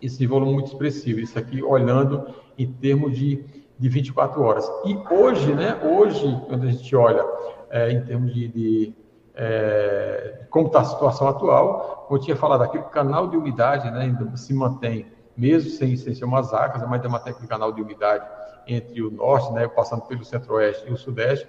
esse 0.00 0.26
volume 0.26 0.54
muito 0.54 0.68
expressivo. 0.68 1.20
Isso 1.20 1.38
aqui 1.38 1.62
olhando 1.62 2.34
em 2.58 2.72
termos 2.72 3.16
de, 3.16 3.44
de 3.78 3.88
24 3.88 4.42
horas. 4.42 4.70
E 4.84 4.96
hoje, 5.12 5.54
né, 5.54 5.78
hoje, 5.82 6.40
quando 6.48 6.64
a 6.64 6.70
gente 6.70 6.96
olha 6.96 7.24
é, 7.70 7.90
em 7.92 8.02
termos 8.04 8.32
de, 8.32 8.48
de 8.48 8.94
é, 9.34 10.46
como 10.48 10.68
está 10.68 10.80
a 10.80 10.84
situação 10.84 11.28
atual. 11.28 12.08
Eu 12.10 12.18
tinha 12.18 12.36
falado, 12.36 12.62
aquele 12.62 12.84
canal 12.84 13.28
de 13.28 13.36
umidade 13.36 13.90
né, 13.90 14.00
ainda 14.00 14.36
se 14.36 14.54
mantém, 14.54 15.06
mesmo 15.36 15.70
sem, 15.70 15.96
sem 15.96 16.14
ser 16.14 16.24
umas 16.24 16.54
águas, 16.54 16.82
mas 16.82 16.92
ainda 16.94 17.08
mantém 17.08 17.32
aquele 17.32 17.48
canal 17.48 17.70
de 17.70 17.82
umidade 17.82 18.26
entre 18.66 19.02
o 19.02 19.10
norte, 19.10 19.52
né, 19.52 19.68
passando 19.68 20.02
pelo 20.02 20.24
centro-oeste 20.24 20.88
e 20.88 20.92
o 20.92 20.96
sudeste. 20.96 21.46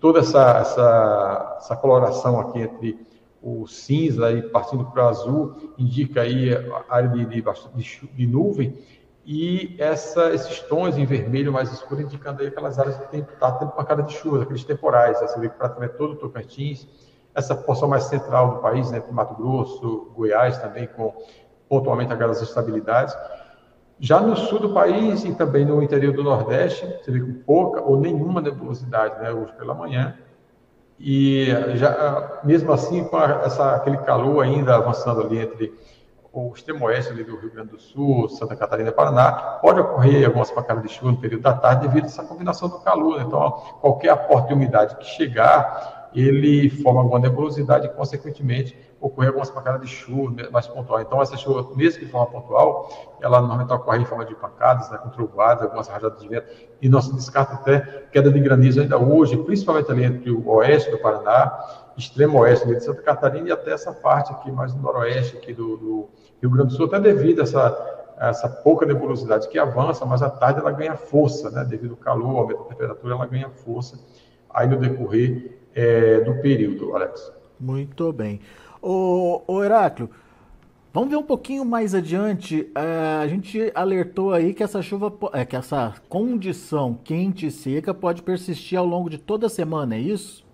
Toda 0.00 0.20
essa, 0.20 0.58
essa, 0.58 1.56
essa 1.58 1.76
coloração 1.76 2.40
aqui 2.40 2.60
entre 2.60 2.98
o 3.44 3.66
cinza 3.66 4.32
e 4.32 4.42
partindo 4.42 4.86
para 4.86 5.04
o 5.04 5.08
azul 5.08 5.74
indica 5.76 6.22
aí 6.22 6.50
a 6.54 6.82
área 6.88 7.10
de, 7.10 7.26
de, 7.26 7.44
de, 8.14 8.26
nuvem 8.26 8.74
e 9.26 9.76
essa, 9.78 10.32
esses 10.32 10.60
tons 10.60 10.96
em 10.96 11.04
vermelho 11.04 11.52
mais 11.52 11.70
escuro 11.70 12.00
indicando 12.00 12.40
aí 12.40 12.48
aquelas 12.48 12.78
áreas 12.78 12.96
que 12.96 13.16
estão 13.16 13.36
tá 13.38 13.52
tendo 13.52 13.72
pancada 13.72 14.02
de 14.02 14.14
chuva, 14.14 14.42
aqueles 14.42 14.64
temporais, 14.64 15.20
você 15.20 15.38
vê 15.38 15.50
que 15.50 15.56
praticamente 15.56 15.94
todo 15.98 16.14
o 16.14 16.16
Tocantins, 16.16 16.88
essa 17.34 17.54
porção 17.54 17.86
mais 17.86 18.04
central 18.04 18.54
do 18.54 18.60
país, 18.62 18.90
né, 18.90 19.02
Mato 19.10 19.34
Grosso, 19.34 20.10
Goiás 20.14 20.56
também, 20.58 20.86
com 20.86 21.14
pontualmente 21.68 22.12
aquelas 22.12 22.40
estabilidades. 22.40 23.14
Já 23.98 24.20
no 24.20 24.36
sul 24.36 24.58
do 24.58 24.72
país 24.72 25.24
e 25.24 25.34
também 25.34 25.64
no 25.66 25.82
interior 25.82 26.14
do 26.14 26.22
Nordeste, 26.22 26.86
você 27.02 27.10
vê 27.10 27.20
com 27.20 27.34
pouca 27.44 27.82
ou 27.82 28.00
nenhuma 28.00 28.40
nebulosidade, 28.40 29.20
né, 29.20 29.32
hoje 29.32 29.52
pela 29.54 29.74
manhã. 29.74 30.16
E 30.98 31.46
já, 31.74 32.40
mesmo 32.44 32.72
assim, 32.72 33.04
com 33.04 33.20
essa, 33.20 33.74
aquele 33.74 33.98
calor 33.98 34.42
ainda 34.42 34.76
avançando 34.76 35.22
ali 35.22 35.38
entre 35.38 35.74
o 36.34 36.52
extremo 36.52 36.86
oeste 36.86 37.12
ali 37.12 37.22
do 37.22 37.36
Rio 37.36 37.52
Grande 37.52 37.70
do 37.70 37.78
Sul, 37.80 38.28
Santa 38.28 38.56
Catarina 38.56 38.88
e 38.88 38.92
Paraná, 38.92 39.32
pode 39.62 39.78
ocorrer 39.78 40.26
algumas 40.26 40.50
pancadas 40.50 40.82
de 40.82 40.88
chuva 40.88 41.12
no 41.12 41.16
período 41.16 41.42
da 41.42 41.52
tarde 41.52 41.86
devido 41.86 42.04
a 42.04 42.06
essa 42.06 42.24
combinação 42.24 42.68
do 42.68 42.80
calor. 42.80 43.20
Então, 43.20 43.52
qualquer 43.80 44.10
aporte 44.10 44.48
de 44.48 44.54
umidade 44.54 44.96
que 44.96 45.04
chegar, 45.04 45.93
ele 46.14 46.70
forma 46.70 47.00
alguma 47.00 47.18
nebulosidade 47.18 47.86
e, 47.86 47.90
consequentemente, 47.90 48.78
ocorre 49.00 49.26
algumas 49.26 49.50
pancadas 49.50 49.82
de 49.82 49.88
chuva 49.88 50.34
mais 50.50 50.66
pontual. 50.66 51.00
Então, 51.00 51.20
essa 51.20 51.36
chuva, 51.36 51.74
mesmo 51.74 51.98
que 51.98 52.06
de 52.06 52.10
forma 52.10 52.26
pontual, 52.26 52.88
ela 53.20 53.40
normalmente 53.40 53.72
ocorre 53.72 53.98
em 53.98 54.04
forma 54.04 54.24
de 54.24 54.34
pancadas, 54.34 54.90
né, 54.90 54.98
com 54.98 55.10
trovoadas, 55.10 55.64
algumas 55.64 55.88
rajadas 55.88 56.18
de 56.20 56.28
vento, 56.28 56.46
e 56.80 56.88
não 56.88 57.02
se 57.02 57.14
descarta 57.14 57.54
até 57.54 57.80
queda 58.12 58.30
de 58.30 58.40
granizo 58.40 58.80
ainda 58.80 58.96
hoje, 58.96 59.36
principalmente 59.36 59.90
ali 59.90 60.04
entre 60.04 60.30
o 60.30 60.48
oeste 60.48 60.90
do 60.90 60.98
Paraná, 60.98 61.52
extremo 61.96 62.38
oeste 62.38 62.66
de 62.66 62.80
Santa 62.80 63.02
Catarina 63.02 63.48
e 63.48 63.52
até 63.52 63.72
essa 63.72 63.92
parte 63.92 64.32
aqui 64.32 64.50
mais 64.50 64.74
no 64.74 64.82
noroeste 64.82 65.36
aqui 65.36 65.52
do, 65.52 65.76
do 65.76 66.08
Rio 66.40 66.50
Grande 66.50 66.68
do 66.68 66.74
Sul, 66.74 66.86
até 66.86 66.98
devido 66.98 67.40
a 67.40 67.42
essa, 67.42 68.04
essa 68.18 68.48
pouca 68.48 68.86
nebulosidade 68.86 69.48
que 69.48 69.58
avança, 69.58 70.06
mas 70.06 70.22
à 70.22 70.30
tarde 70.30 70.60
ela 70.60 70.70
ganha 70.70 70.96
força, 70.96 71.50
né, 71.50 71.64
devido 71.64 71.92
ao 71.92 71.96
calor, 71.96 72.38
aumento 72.38 72.62
da 72.62 72.68
temperatura, 72.70 73.14
ela 73.14 73.26
ganha 73.26 73.50
força 73.50 73.98
aí 74.48 74.66
no 74.68 74.76
decorrer 74.78 75.53
é, 75.74 76.20
do 76.20 76.34
período, 76.40 76.94
Alex. 76.94 77.32
Muito 77.58 78.12
bem. 78.12 78.40
Ô, 78.80 79.42
ô 79.46 79.62
Heráclio, 79.62 80.10
vamos 80.92 81.10
ver 81.10 81.16
um 81.16 81.22
pouquinho 81.22 81.64
mais 81.64 81.94
adiante. 81.94 82.70
É, 82.74 83.22
a 83.22 83.26
gente 83.26 83.72
alertou 83.74 84.32
aí 84.32 84.52
que 84.52 84.62
essa 84.62 84.82
chuva, 84.82 85.12
é, 85.32 85.44
que 85.44 85.56
essa 85.56 85.94
condição 86.08 86.98
quente 87.02 87.46
e 87.46 87.50
seca 87.50 87.94
pode 87.94 88.22
persistir 88.22 88.78
ao 88.78 88.86
longo 88.86 89.08
de 89.08 89.18
toda 89.18 89.46
a 89.46 89.50
semana, 89.50 89.94
é 89.94 89.98
isso? 89.98 90.44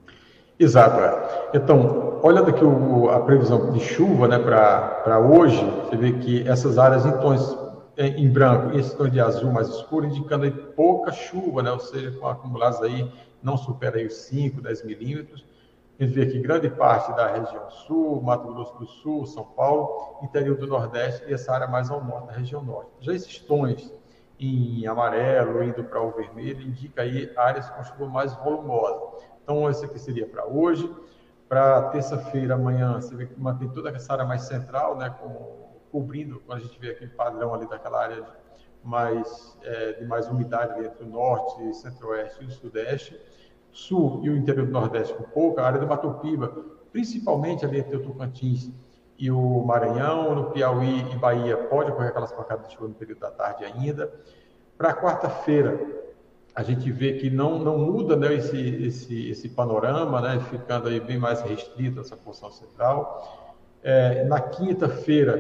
Exato. 0.61 1.01
É. 1.01 1.57
Então, 1.57 2.21
olhando 2.23 2.51
aqui 2.51 2.63
o, 2.63 3.09
a 3.09 3.21
previsão 3.21 3.73
de 3.73 3.81
chuva 3.81 4.29
né, 4.29 4.39
para 4.39 5.19
hoje, 5.19 5.65
você 5.89 5.97
vê 5.97 6.13
que 6.13 6.47
essas 6.47 6.77
áreas 6.77 7.07
é, 7.07 7.13
em 8.07 8.31
branco 8.31 8.75
e 8.75 8.81
esses 8.81 8.95
tons 8.95 9.11
de 9.11 9.21
azul 9.21 9.53
mais 9.53 9.69
escuro, 9.69 10.07
indicando 10.07 10.45
aí 10.45 10.51
pouca 10.51 11.13
chuva, 11.13 11.63
né, 11.63 11.71
ou 11.71 11.81
seja, 11.81 12.11
com 12.13 12.27
acumulados 12.27 12.81
aí 12.81 13.11
não 13.43 13.57
supera 13.57 13.99
aí 13.99 14.07
os 14.07 14.15
5, 14.15 14.61
10 14.61 14.85
milímetros. 14.85 15.45
A 15.99 16.03
gente 16.03 16.15
vê 16.15 16.23
aqui 16.23 16.39
grande 16.39 16.71
parte 16.71 17.15
da 17.15 17.27
região 17.27 17.71
sul, 17.71 18.23
Mato 18.23 18.53
Grosso 18.53 18.79
do 18.79 18.87
Sul, 18.87 19.27
São 19.27 19.45
Paulo, 19.45 20.19
interior 20.23 20.57
do 20.57 20.67
Nordeste 20.67 21.25
e 21.29 21.35
essa 21.35 21.53
área 21.53 21.67
mais 21.67 21.91
ao 21.91 22.03
norte, 22.03 22.29
da 22.29 22.33
região 22.33 22.63
norte. 22.63 22.91
Já 23.01 23.13
esses 23.13 23.39
tons 23.39 23.93
em 24.39 24.87
amarelo, 24.87 25.63
indo 25.63 25.85
para 25.85 26.01
o 26.01 26.11
vermelho, 26.11 26.63
indica 26.63 27.03
aí 27.03 27.31
áreas 27.37 27.69
com 27.69 27.85
chuva 27.85 28.07
mais 28.07 28.33
volumosa. 28.37 28.99
Então, 29.43 29.69
esse 29.69 29.85
aqui 29.85 29.99
seria 29.99 30.27
para 30.27 30.47
hoje. 30.47 30.91
Para 31.47 31.91
terça-feira, 31.91 32.55
amanhã, 32.55 32.95
você 32.95 33.15
vê 33.15 33.27
que 33.27 33.39
mantém 33.39 33.69
toda 33.69 33.91
essa 33.91 34.13
área 34.15 34.25
mais 34.25 34.43
central, 34.43 34.97
né, 34.97 35.15
com, 35.21 35.60
cobrindo, 35.91 36.41
quando 36.47 36.59
a 36.59 36.63
gente 36.63 36.79
vê 36.79 36.91
aquele 36.91 37.11
padrão 37.11 37.55
ali 37.55 37.69
daquela 37.69 38.03
área 38.03 38.23
de 38.23 38.29
mais, 38.83 39.59
é, 39.63 39.93
de 39.93 40.07
mais 40.07 40.29
umidade 40.29 40.85
entre 40.85 41.05
o 41.05 41.09
norte, 41.09 41.75
centro-oeste 41.75 42.43
e 42.43 42.47
o 42.47 42.51
sudeste 42.51 43.21
sul 43.73 44.21
e 44.25 44.31
o 44.31 44.37
interior 44.37 44.67
do 44.67 44.73
Nordeste 44.73 45.15
com 45.15 45.25
pouca, 45.25 45.63
a 45.63 45.67
área 45.67 45.79
do 45.79 45.87
Mato 45.87 46.11
Piba, 46.15 46.53
principalmente 46.93 47.65
ali 47.65 47.79
entre 47.79 47.97
o 47.97 48.03
Tocantins 48.03 48.71
e 49.19 49.31
o 49.31 49.63
Maranhão, 49.63 50.35
no 50.35 50.51
Piauí 50.51 51.01
e 51.13 51.17
Bahia 51.17 51.57
pode 51.57 51.91
ocorrer 51.91 52.11
aquelas 52.11 52.33
pancadas 52.33 52.69
de 52.69 52.75
chuva 52.75 52.89
no 52.89 52.95
período 52.95 53.21
da 53.21 53.31
tarde 53.31 53.65
ainda. 53.65 54.11
Para 54.77 54.95
quarta-feira, 54.95 55.79
a 56.55 56.63
gente 56.63 56.91
vê 56.91 57.13
que 57.15 57.31
não, 57.31 57.59
não 57.59 57.79
muda 57.79 58.17
né, 58.17 58.35
esse, 58.35 58.59
esse, 58.59 59.31
esse 59.31 59.49
panorama, 59.51 60.21
né, 60.21 60.41
ficando 60.51 60.89
aí 60.89 60.99
bem 60.99 61.19
mais 61.19 61.43
restrito 61.43 62.01
essa 62.01 62.17
porção 62.17 62.51
central. 62.51 63.55
É, 63.83 64.25
na 64.25 64.41
quinta-feira, 64.41 65.39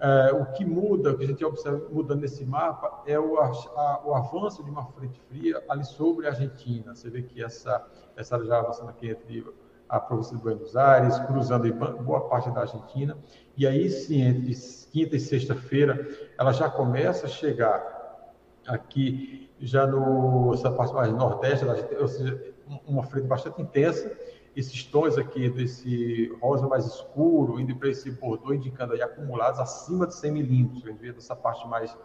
é, 0.00 0.32
o 0.32 0.46
que 0.46 0.64
muda, 0.64 1.12
o 1.12 1.18
que 1.18 1.24
a 1.24 1.26
gente 1.26 1.44
observa 1.44 1.86
mudando 1.90 2.22
nesse 2.22 2.44
mapa, 2.44 3.02
é 3.06 3.18
o, 3.18 3.38
a, 3.38 4.02
o 4.04 4.14
avanço 4.14 4.64
de 4.64 4.70
uma 4.70 4.86
frente 4.86 5.20
fria 5.28 5.62
ali 5.68 5.84
sobre 5.84 6.26
a 6.26 6.30
Argentina. 6.30 6.94
Você 6.94 7.10
vê 7.10 7.22
que 7.22 7.42
essa, 7.42 7.86
essa 8.16 8.34
área 8.34 8.46
já 8.46 8.58
avançando 8.58 8.88
aqui 8.88 9.10
entre 9.10 9.44
a 9.88 10.00
província 10.00 10.36
de 10.36 10.42
Buenos 10.42 10.76
Aires, 10.76 11.18
cruzando 11.20 11.70
boa 12.02 12.28
parte 12.28 12.50
da 12.50 12.60
Argentina, 12.60 13.18
e 13.56 13.66
aí 13.66 13.90
sim, 13.90 14.22
entre 14.22 14.54
quinta 14.90 15.16
e 15.16 15.20
sexta-feira, 15.20 16.08
ela 16.38 16.52
já 16.52 16.70
começa 16.70 17.26
a 17.26 17.28
chegar 17.28 18.34
aqui, 18.66 19.50
já 19.58 19.86
no, 19.86 20.54
essa 20.54 20.70
parte 20.70 20.94
mais 20.94 21.12
nordeste 21.12 21.64
ou 21.98 22.08
seja, 22.08 22.54
uma 22.86 23.02
frente 23.02 23.26
bastante 23.26 23.60
intensa, 23.60 24.16
esses 24.56 24.84
tons 24.84 25.16
aqui 25.16 25.48
desse 25.48 26.32
rosa 26.40 26.66
mais 26.66 26.84
escuro, 26.86 27.60
indo 27.60 27.74
para 27.76 27.88
esse 27.88 28.10
bordô, 28.10 28.52
indicando 28.52 28.94
aí 28.94 29.02
acumulados 29.02 29.60
acima 29.60 30.06
de 30.06 30.14
100 30.14 30.32
milímetros, 30.32 30.84
a 30.84 30.88
gente 30.88 31.00
vê 31.00 31.12
dessa 31.12 31.36
parte 31.36 31.66
mais 31.68 31.96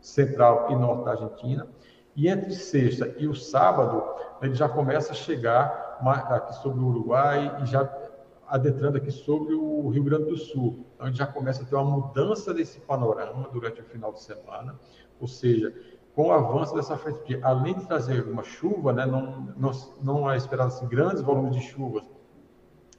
central 0.00 0.68
e 0.70 0.76
norte 0.76 1.04
da 1.04 1.10
Argentina. 1.12 1.68
E 2.16 2.28
entre 2.28 2.52
sexta 2.52 3.14
e 3.18 3.28
o 3.28 3.34
sábado, 3.34 4.02
ele 4.42 4.54
já 4.54 4.68
começa 4.68 5.12
a 5.12 5.14
chegar 5.14 5.98
aqui 6.30 6.54
sobre 6.56 6.80
o 6.80 6.86
Uruguai 6.86 7.62
e 7.62 7.66
já 7.66 7.88
adentrando 8.48 8.96
aqui 8.96 9.12
sobre 9.12 9.54
o 9.54 9.88
Rio 9.90 10.02
Grande 10.02 10.24
do 10.24 10.36
Sul. 10.36 10.84
Então, 10.94 11.06
a 11.06 11.08
gente 11.08 11.18
já 11.18 11.26
começa 11.26 11.62
a 11.62 11.66
ter 11.66 11.76
uma 11.76 11.84
mudança 11.84 12.52
desse 12.52 12.80
panorama 12.80 13.48
durante 13.52 13.80
o 13.80 13.84
final 13.84 14.12
de 14.12 14.22
semana, 14.22 14.78
ou 15.20 15.28
seja, 15.28 15.72
com 16.14 16.28
o 16.28 16.32
avanço 16.32 16.74
dessa 16.74 16.96
frente, 16.96 17.38
além 17.42 17.74
de 17.74 17.86
trazer 17.86 18.26
uma 18.26 18.42
chuva, 18.42 18.92
né, 18.92 19.06
não, 19.06 19.54
não, 19.56 19.70
não 20.02 20.30
é 20.30 20.36
esperado 20.36 20.68
assim, 20.68 20.86
grandes 20.88 21.22
volumes 21.22 21.54
de 21.54 21.62
chuvas, 21.62 22.04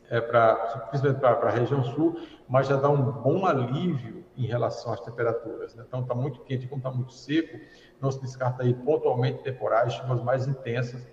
é 0.09 0.19
pra, 0.19 0.55
principalmente 0.89 1.19
para 1.19 1.47
a 1.47 1.51
região 1.51 1.83
sul, 1.83 2.19
mas 2.47 2.67
já 2.67 2.75
dá 2.75 2.89
um 2.89 3.01
bom 3.01 3.45
alívio 3.45 4.25
em 4.37 4.45
relação 4.45 4.91
às 4.91 4.99
temperaturas. 4.99 5.75
Né? 5.75 5.83
Então, 5.87 6.01
está 6.01 6.13
muito 6.13 6.41
quente, 6.41 6.67
como 6.67 6.79
está 6.79 6.91
muito 6.91 7.13
seco, 7.13 7.57
não 8.01 8.11
se 8.11 8.19
descarta 8.21 8.63
aí 8.63 8.73
pontualmente 8.73 9.43
temporais, 9.43 9.93
chuvas 9.93 10.21
mais 10.21 10.47
intensas, 10.47 11.05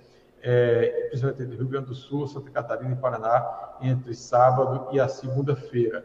é, 0.42 1.08
principalmente 1.08 1.44
do 1.44 1.56
Rio 1.56 1.68
Grande 1.68 1.86
do 1.86 1.94
Sul, 1.94 2.26
Santa 2.26 2.50
Catarina 2.50 2.92
e 2.92 2.96
Paraná, 2.96 3.76
entre 3.80 4.14
sábado 4.14 4.88
e 4.92 5.00
a 5.00 5.08
segunda-feira. 5.08 6.04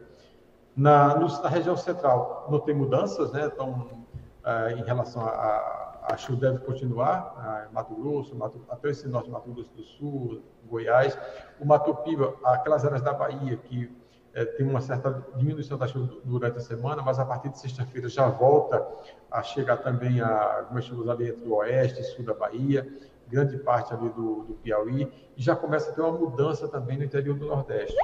Na, 0.75 1.15
na, 1.15 1.50
região 1.50 1.77
central 1.77 2.47
não 2.50 2.59
tem 2.59 2.75
mudanças, 2.75 3.31
né? 3.31 3.50
Então, 3.51 4.05
é, 4.43 4.73
em 4.73 4.83
relação 4.83 5.23
a, 5.23 5.29
a, 5.29 5.82
chuva 6.17 6.41
deve 6.41 6.60
continuar, 6.60 7.69
Mato 7.72 7.95
Grosso, 7.95 8.36
Mato, 8.36 8.62
até 8.69 8.89
esse 8.89 9.07
norte 9.07 9.29
Mato 9.29 9.51
Grosso 9.51 9.74
do 9.74 9.83
Sul, 9.83 10.41
Goiás. 10.65 11.17
O 11.60 11.65
Mato 11.65 11.93
Piba, 11.95 12.36
aquelas 12.43 12.86
áreas 12.86 13.01
da 13.01 13.13
Bahia 13.13 13.57
que 13.57 13.91
é, 14.33 14.45
tem 14.45 14.67
uma 14.67 14.81
certa 14.81 15.24
diminuição 15.36 15.77
da 15.77 15.88
chuva 15.88 16.12
durante 16.24 16.57
a 16.57 16.62
semana, 16.62 17.01
mas 17.01 17.19
a 17.19 17.25
partir 17.25 17.50
de 17.50 17.60
sexta-feira 17.60 18.10
já 18.10 18.27
volta 18.27 18.86
a 19.31 19.43
chegar 19.43 19.77
também 19.77 20.22
a 20.22 20.60
algumas 20.60 20.86
chuvas 20.86 21.07
ali 21.07 21.29
entre 21.29 21.48
o 21.48 21.55
oeste 21.55 22.01
e 22.01 22.03
sul 22.03 22.25
da 22.25 22.33
Bahia 22.33 22.88
grande 23.33 23.57
parte 23.57 23.93
ali 23.93 24.10
do, 24.10 24.43
do 24.43 24.53
Piauí, 24.62 25.12
e 25.36 25.41
já 25.41 25.55
começa 25.55 25.89
a 25.89 25.93
ter 25.93 26.01
uma 26.01 26.12
mudança 26.12 26.67
também 26.67 26.98
no 26.98 27.03
interior 27.03 27.36
do 27.36 27.48
Nordeste. 27.48 27.98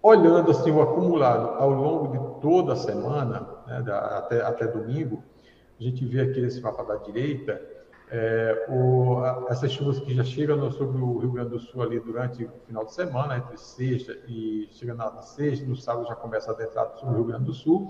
Olhando 0.00 0.52
assim 0.52 0.70
o 0.70 0.80
acumulado 0.80 1.60
ao 1.60 1.70
longo 1.70 2.08
de 2.12 2.40
toda 2.40 2.72
a 2.74 2.76
semana, 2.76 3.46
né, 3.66 3.82
da, 3.82 4.18
até, 4.18 4.40
até 4.42 4.66
domingo, 4.66 5.22
a 5.80 5.82
gente 5.82 6.04
vê 6.04 6.20
aqui 6.20 6.40
nesse 6.40 6.60
mapa 6.60 6.84
da 6.84 6.96
direita 6.96 7.60
é, 8.10 8.66
o, 8.68 9.18
a, 9.18 9.46
essas 9.50 9.70
chuvas 9.70 10.00
que 10.00 10.14
já 10.14 10.24
chegam 10.24 10.70
sobre 10.72 11.00
o 11.00 11.18
Rio 11.18 11.30
Grande 11.30 11.50
do 11.50 11.60
Sul 11.60 11.82
ali 11.82 12.00
durante 12.00 12.44
o 12.44 12.50
final 12.66 12.84
de 12.84 12.92
semana, 12.92 13.38
entre 13.38 13.56
sexta 13.56 14.16
e 14.26 14.68
chega 14.72 14.94
na, 14.94 15.22
sexta, 15.22 15.64
no 15.64 15.76
sábado 15.76 16.08
já 16.08 16.16
começa 16.16 16.50
a 16.50 16.54
adentrar 16.54 16.92
sobre 16.96 17.14
o 17.14 17.16
Rio 17.18 17.24
Grande 17.24 17.44
do 17.44 17.54
Sul, 17.54 17.88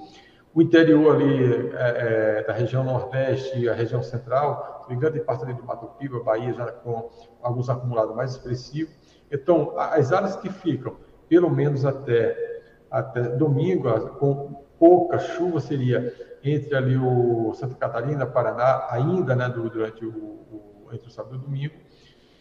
o 0.54 0.61
interior 0.61 1.16
ali 1.16 1.73
é, 1.73 2.38
é, 2.38 2.44
da 2.44 2.52
região 2.52 2.85
nordeste 2.85 3.68
a 3.68 3.73
região 3.73 4.02
central, 4.02 4.87
grande 4.90 5.20
parte 5.20 5.44
ali 5.44 5.54
do 5.54 5.64
Mato 5.64 5.87
Piba, 5.99 6.23
Bahia, 6.23 6.52
já 6.52 6.70
com 6.70 7.09
alguns 7.42 7.70
acumulados 7.70 8.14
mais 8.14 8.32
expressivos. 8.32 8.92
Então, 9.30 9.78
as 9.78 10.12
áreas 10.12 10.37
que 10.37 10.50
ficam, 10.50 10.97
pelo 11.28 11.49
menos 11.49 11.85
até, 11.85 12.61
até 12.90 13.23
domingo, 13.23 13.88
com 14.18 14.64
pouca 14.78 15.18
chuva, 15.18 15.61
seria 15.61 16.12
entre 16.42 16.76
ali 16.76 16.97
o 16.97 17.52
Santa 17.54 17.75
Catarina, 17.75 18.26
Paraná, 18.26 18.87
ainda 18.90 19.35
né, 19.35 19.49
durante 19.49 20.04
o, 20.04 20.11
o 20.11 20.70
entre 20.92 21.09
o 21.09 21.11
sábado 21.11 21.37
e 21.37 21.38
o 21.38 21.40
domingo, 21.42 21.75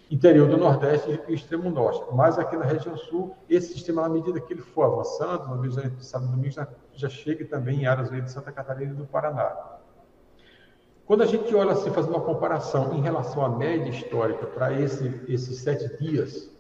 interior 0.10 0.50
do 0.50 0.58
Nordeste 0.58 1.20
e 1.28 1.34
extremo 1.34 1.70
Norte. 1.70 2.04
Mas 2.14 2.40
aqui 2.40 2.58
na 2.58 2.66
região 2.66 2.98
Sul, 2.98 3.36
esse 3.48 3.74
sistema, 3.74 4.02
na 4.02 4.10
medida 4.10 4.40
que 4.40 4.54
ele 4.54 4.62
for 4.62 4.84
avançando, 4.84 5.48
no 5.48 5.62
mês 5.62 5.76
de 5.76 6.06
sábado 6.06 6.30
e 6.30 6.36
domingo, 6.36 6.52
já, 6.52 6.68
já 6.94 7.10
chega 7.10 7.46
também 7.46 7.82
em 7.82 7.86
áreas 7.86 8.10
de 8.10 8.32
Santa 8.32 8.52
Catarina 8.52 8.94
e 8.94 8.96
do 8.96 9.06
Paraná. 9.06 9.80
Quando 11.06 11.24
a 11.24 11.26
gente 11.26 11.54
olha 11.56 11.72
assim, 11.72 11.90
faz 11.92 12.08
uma 12.08 12.22
comparação 12.22 12.94
em 12.94 13.02
relação 13.02 13.44
à 13.44 13.50
média 13.50 13.90
histórica 13.90 14.46
para 14.46 14.74
esse, 14.80 15.24
esses 15.28 15.58
sete 15.58 15.98
dias, 15.98 16.52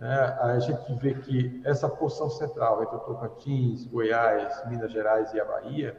né, 0.00 0.14
a 0.40 0.58
gente 0.58 0.94
vê 0.94 1.14
que 1.14 1.60
essa 1.64 1.88
porção 1.88 2.28
central 2.30 2.82
entre 2.82 2.98
Tocantins, 3.00 3.86
Goiás, 3.86 4.62
Minas 4.68 4.90
Gerais 4.90 5.32
e 5.34 5.40
a 5.40 5.44
Bahia, 5.44 5.96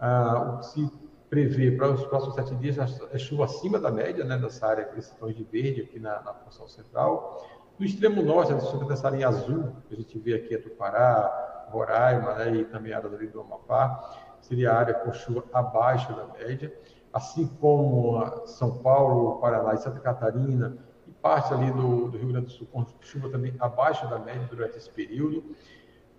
ah, 0.00 0.54
o 0.54 0.58
que 0.58 0.66
se 0.66 0.90
prevê 1.28 1.72
para 1.72 1.90
os 1.90 2.04
próximos 2.06 2.34
sete 2.34 2.54
dias 2.56 2.78
é 3.12 3.18
chuva 3.18 3.44
acima 3.44 3.78
da 3.78 3.90
média, 3.90 4.24
né, 4.24 4.38
dessa 4.38 4.66
área, 4.66 4.84
aqueles 4.84 5.10
tons 5.10 5.36
de 5.36 5.44
verde 5.44 5.82
aqui 5.82 5.98
na, 5.98 6.22
na 6.22 6.32
porção 6.32 6.66
central. 6.68 7.46
No 7.78 7.84
extremo 7.84 8.22
norte, 8.22 8.52
dessa 8.86 9.08
área 9.08 9.28
azul, 9.28 9.72
que 9.88 9.94
a 9.94 9.96
gente 9.96 10.18
vê 10.18 10.34
aqui 10.34 10.54
é 10.54 10.58
Tupará, 10.58 11.66
Roraima 11.70 12.34
né, 12.34 12.56
e 12.56 12.64
também 12.64 12.92
a 12.92 12.96
área 12.96 13.10
do 13.10 13.40
Amapá, 13.40 14.36
seria 14.40 14.72
a 14.72 14.78
área 14.78 14.94
com 14.94 15.12
chuva 15.12 15.44
abaixo 15.52 16.12
da 16.14 16.26
média, 16.26 16.72
assim 17.12 17.46
como 17.60 18.46
São 18.46 18.78
Paulo, 18.78 19.38
Paraná 19.38 19.74
e 19.74 19.78
Santa 19.78 20.00
Catarina, 20.00 20.78
e 21.06 21.12
parte 21.12 21.52
ali 21.52 21.70
do, 21.72 22.08
do 22.08 22.18
Rio 22.18 22.28
Grande 22.28 22.46
do 22.46 22.52
Sul 22.52 22.66
com 22.72 22.84
chuva 23.00 23.28
também 23.28 23.54
abaixo 23.60 24.08
da 24.08 24.18
média 24.18 24.46
durante 24.50 24.76
esse 24.76 24.90
período 24.90 25.54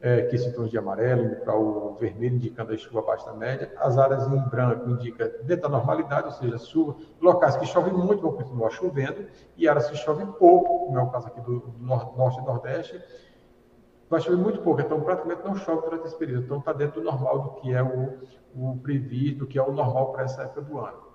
é, 0.01 0.23
que 0.23 0.35
esse 0.35 0.53
tom 0.53 0.65
de 0.65 0.77
amarelo 0.77 1.35
para 1.37 1.57
o 1.57 1.95
vermelho 1.95 2.35
indicando 2.35 2.73
a 2.73 2.77
chuva 2.77 2.99
abaixo 2.99 3.25
da 3.25 3.33
média, 3.33 3.71
as 3.77 3.97
áreas 3.97 4.25
em 4.27 4.39
branco 4.49 4.89
indica 4.89 5.27
dentro 5.43 5.63
da 5.63 5.69
normalidade, 5.69 6.27
ou 6.27 6.31
seja, 6.31 6.57
chuva, 6.57 6.95
locais 7.21 7.57
que 7.57 7.65
chovem 7.65 7.93
muito 7.93 8.21
vão 8.21 8.33
continuar 8.33 8.69
chovendo, 8.69 9.25
e 9.57 9.67
áreas 9.67 9.89
que 9.89 9.97
chovem 9.97 10.25
pouco, 10.25 10.85
como 10.85 10.97
é 10.97 11.03
o 11.03 11.09
caso 11.09 11.27
aqui 11.27 11.41
do, 11.41 11.59
do 11.59 11.73
norte 11.83 12.39
e 12.39 12.45
nordeste, 12.45 13.01
vai 14.09 14.19
chover 14.19 14.37
muito 14.37 14.61
pouco, 14.61 14.81
então 14.81 14.99
praticamente 15.01 15.45
não 15.45 15.55
chove 15.55 15.83
durante 15.83 16.07
esse 16.07 16.17
período, 16.17 16.45
então 16.45 16.57
está 16.57 16.73
dentro 16.73 17.01
do 17.01 17.05
normal 17.05 17.39
do 17.39 17.49
que 17.61 17.73
é 17.73 17.83
o, 17.83 18.17
o 18.55 18.77
previsto, 18.79 19.39
do 19.39 19.47
que 19.47 19.59
é 19.59 19.61
o 19.61 19.71
normal 19.71 20.11
para 20.11 20.23
essa 20.23 20.43
época 20.43 20.61
do 20.61 20.79
ano. 20.79 21.09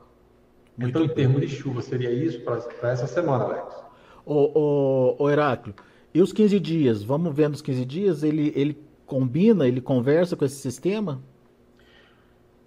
Muito 0.77 0.91
então, 0.91 1.05
em 1.05 1.09
termos 1.09 1.41
de 1.41 1.49
chuva, 1.49 1.83
seria 1.83 2.11
isso 2.11 2.41
para 2.45 2.91
essa 2.91 3.07
semana, 3.07 3.45
Alex. 3.45 3.85
Ô, 4.25 4.51
ô, 4.55 5.25
ô 5.25 5.31
Heráclio, 5.31 5.75
e 6.15 6.23
os 6.23 6.33
15 6.33 6.61
dias? 6.61 7.03
Vamos 7.03 7.35
ver 7.35 7.49
nos 7.49 7.61
15 7.61 7.85
dias, 7.85 8.23
ele, 8.23 8.53
ele 8.55 8.81
combina, 9.05 9.67
ele 9.67 9.81
conversa 9.81 10.37
com 10.37 10.45
esse 10.45 10.57
sistema? 10.57 11.21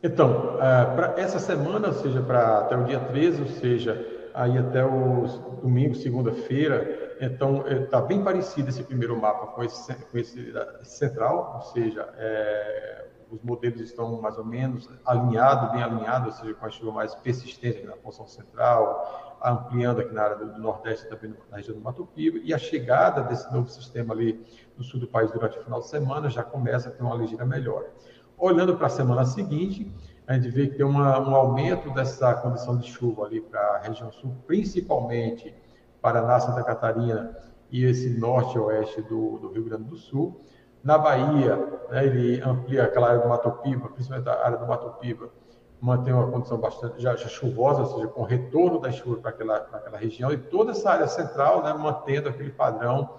Então, 0.03 0.57
é, 0.61 0.85
para 0.95 1.13
essa 1.17 1.39
semana, 1.39 1.87
ou 1.87 1.93
seja, 1.93 2.21
para 2.21 2.59
até 2.59 2.77
o 2.77 2.83
dia 2.83 2.99
13, 2.99 3.41
ou 3.41 3.47
seja, 3.47 4.05
aí 4.33 4.57
até 4.57 4.85
o 4.85 5.25
domingo, 5.63 5.95
segunda-feira, 5.95 7.15
então 7.19 7.65
está 7.67 7.99
bem 7.99 8.23
parecido 8.23 8.69
esse 8.69 8.83
primeiro 8.83 9.19
mapa 9.19 9.47
com 9.47 9.63
esse, 9.63 9.95
com 9.95 10.17
esse 10.17 10.53
central, 10.83 11.53
ou 11.55 11.61
seja, 11.73 12.07
é, 12.17 13.05
os 13.31 13.41
modelos 13.41 13.81
estão 13.81 14.21
mais 14.21 14.37
ou 14.37 14.45
menos 14.45 14.89
alinhados, 15.05 15.71
bem 15.71 15.81
alinhados, 15.81 16.35
ou 16.35 16.41
seja, 16.41 16.53
com 16.53 16.65
a 16.65 16.69
chuva 16.69 16.91
mais 16.91 17.15
persistente 17.15 17.83
na 17.85 17.93
porção 17.93 18.27
central, 18.27 19.26
ampliando 19.43 20.01
aqui 20.01 20.13
na 20.13 20.23
área 20.23 20.35
do, 20.37 20.59
Nordeste, 20.59 21.07
também 21.07 21.35
na 21.49 21.57
região 21.57 21.75
do 21.75 21.81
Mato 21.81 22.05
Piba, 22.05 22.39
e 22.43 22.53
a 22.53 22.57
chegada 22.57 23.21
desse 23.21 23.51
novo 23.53 23.69
sistema 23.69 24.13
ali 24.13 24.43
no 24.77 24.83
sul 24.83 24.99
do 24.99 25.07
país 25.07 25.31
durante 25.31 25.57
o 25.57 25.63
final 25.63 25.79
de 25.79 25.87
semana 25.87 26.29
já 26.29 26.43
começa 26.43 26.89
a 26.89 26.91
ter 26.91 27.03
uma 27.03 27.15
ligeira 27.15 27.45
melhora. 27.45 27.91
Olhando 28.37 28.75
para 28.75 28.87
a 28.87 28.89
semana 28.89 29.25
seguinte, 29.25 29.91
a 30.27 30.33
gente 30.33 30.49
vê 30.49 30.67
que 30.67 30.75
tem 30.75 30.85
uma, 30.85 31.19
um 31.19 31.35
aumento 31.35 31.93
dessa 31.93 32.33
condição 32.35 32.77
de 32.77 32.87
chuva 32.87 33.25
ali 33.25 33.41
para 33.41 33.59
a 33.59 33.77
região 33.79 34.11
sul, 34.11 34.35
principalmente 34.45 35.55
Paraná, 36.01 36.39
Santa 36.39 36.63
Catarina 36.63 37.35
e 37.71 37.83
esse 37.83 38.09
norte 38.09 38.55
e 38.55 38.59
oeste 38.59 39.01
do, 39.01 39.39
do 39.39 39.51
Rio 39.51 39.63
Grande 39.65 39.85
do 39.85 39.97
Sul. 39.97 40.39
Na 40.83 40.97
Bahia, 40.97 41.55
né, 41.89 42.05
ele 42.05 42.41
amplia 42.41 42.83
aquela 42.83 43.09
área 43.09 43.21
do 43.21 43.27
Mato 43.27 43.51
Piba, 43.63 43.89
principalmente 43.89 44.29
a 44.29 44.45
área 44.45 44.57
do 44.57 44.67
Mato 44.67 44.89
Piba, 44.99 45.29
mantém 45.79 46.13
uma 46.13 46.29
condição 46.29 46.57
bastante 46.57 47.01
já, 47.01 47.15
já 47.15 47.27
chuvosa, 47.27 47.81
ou 47.81 47.85
seja, 47.85 48.07
com 48.07 48.23
retorno 48.23 48.79
da 48.79 48.91
chuva 48.91 49.17
para 49.17 49.29
aquela, 49.29 49.57
aquela 49.57 49.97
região, 49.97 50.31
e 50.31 50.37
toda 50.37 50.71
essa 50.71 50.91
área 50.91 51.07
central, 51.07 51.63
né, 51.63 51.73
mantendo 51.73 52.29
aquele 52.29 52.51
padrão 52.51 53.09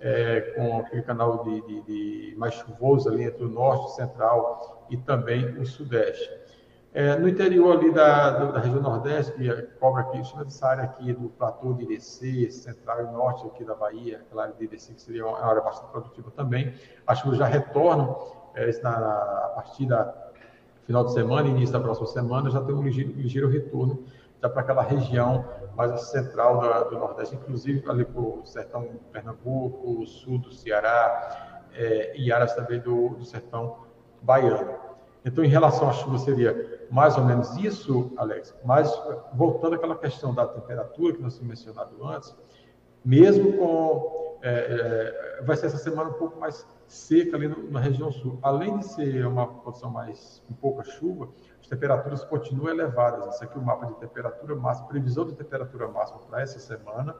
é, 0.00 0.40
com 0.56 0.78
aquele 0.78 1.02
canal 1.02 1.44
de, 1.44 1.60
de, 1.60 1.82
de, 1.82 2.34
mais 2.36 2.54
chuvoso 2.54 3.08
ali 3.08 3.24
entre 3.24 3.44
o 3.44 3.48
norte, 3.48 3.94
central 3.94 4.86
e 4.90 4.96
também 4.96 5.58
o 5.58 5.64
sudeste. 5.64 6.40
É, 6.92 7.14
no 7.16 7.28
interior 7.28 7.78
ali 7.78 7.92
da, 7.92 8.46
da, 8.46 8.58
região 8.58 8.82
nordeste, 8.82 9.32
que 9.32 9.62
cobre 9.78 10.02
aqui, 10.02 10.24
chama 10.24 10.42
essa 10.42 10.66
área 10.66 10.84
aqui 10.84 11.12
do 11.12 11.28
platô 11.28 11.72
de 11.74 11.84
Irecê, 11.84 12.50
central 12.50 13.02
e 13.02 13.12
norte 13.12 13.46
aqui 13.46 13.62
da 13.62 13.76
Bahia, 13.76 14.22
aquela 14.26 14.42
área 14.44 14.54
de 14.56 14.64
Irecê, 14.64 14.94
que 14.94 15.00
seria 15.00 15.24
uma 15.24 15.38
área 15.38 15.60
bastante 15.60 15.92
produtiva 15.92 16.32
também, 16.34 16.74
as 17.06 17.20
chuvas 17.20 17.38
já 17.38 17.46
retornam 17.46 18.18
é, 18.56 18.72
na, 18.82 18.90
a 18.90 19.52
partir 19.54 19.86
da 19.86 20.29
final 20.90 21.04
de 21.04 21.12
semana, 21.12 21.48
início 21.48 21.72
da 21.72 21.78
próxima 21.78 22.08
semana, 22.08 22.50
já 22.50 22.60
tem 22.60 22.74
um 22.74 22.82
ligeiro, 22.82 23.12
ligeiro 23.12 23.48
retorno 23.48 24.02
já 24.42 24.48
para 24.48 24.62
aquela 24.62 24.82
região 24.82 25.44
mais 25.76 26.00
central 26.08 26.60
da, 26.60 26.82
do 26.82 26.98
Nordeste, 26.98 27.36
inclusive 27.36 27.88
ali 27.88 28.04
para 28.04 28.20
o 28.20 28.42
sertão 28.44 28.88
Pernambuco, 29.12 30.04
sul 30.04 30.38
do 30.38 30.52
Ceará 30.52 31.62
é, 31.72 32.18
e 32.18 32.32
áreas 32.32 32.56
também 32.56 32.80
do, 32.80 33.10
do 33.10 33.24
sertão 33.24 33.84
baiano. 34.20 34.74
Então, 35.24 35.44
em 35.44 35.48
relação 35.48 35.88
à 35.88 35.92
chuva, 35.92 36.18
seria 36.18 36.80
mais 36.90 37.16
ou 37.16 37.24
menos 37.24 37.56
isso, 37.58 38.10
Alex, 38.16 38.52
mas 38.64 38.92
voltando 39.34 39.76
àquela 39.76 39.94
questão 39.94 40.34
da 40.34 40.44
temperatura 40.44 41.12
que 41.12 41.22
nós 41.22 41.34
tínhamos 41.34 41.56
mencionado 41.56 42.04
antes, 42.04 42.34
mesmo 43.04 43.52
com. 43.52 44.38
É, 44.42 45.38
é, 45.38 45.44
vai 45.44 45.54
ser 45.54 45.66
essa 45.66 45.76
semana 45.76 46.10
um 46.10 46.14
pouco 46.14 46.40
mais 46.40 46.66
seca 46.90 47.36
ali 47.36 47.46
no, 47.46 47.70
na 47.70 47.78
região 47.78 48.10
sul. 48.10 48.38
Além 48.42 48.78
de 48.78 48.86
ser 48.86 49.24
uma 49.26 49.46
condição 49.46 49.90
mais 49.90 50.42
com 50.46 50.54
pouca 50.54 50.82
chuva, 50.82 51.28
as 51.60 51.68
temperaturas 51.68 52.24
continuam 52.24 52.68
elevadas. 52.68 53.34
Esse 53.34 53.44
aqui 53.44 53.56
é 53.56 53.60
o 53.60 53.64
mapa 53.64 53.86
de 53.86 53.94
temperatura 53.94 54.56
máxima, 54.56 54.88
previsão 54.88 55.24
de 55.24 55.34
temperatura 55.34 55.88
máxima 55.88 56.18
para 56.28 56.42
essa 56.42 56.58
semana. 56.58 57.14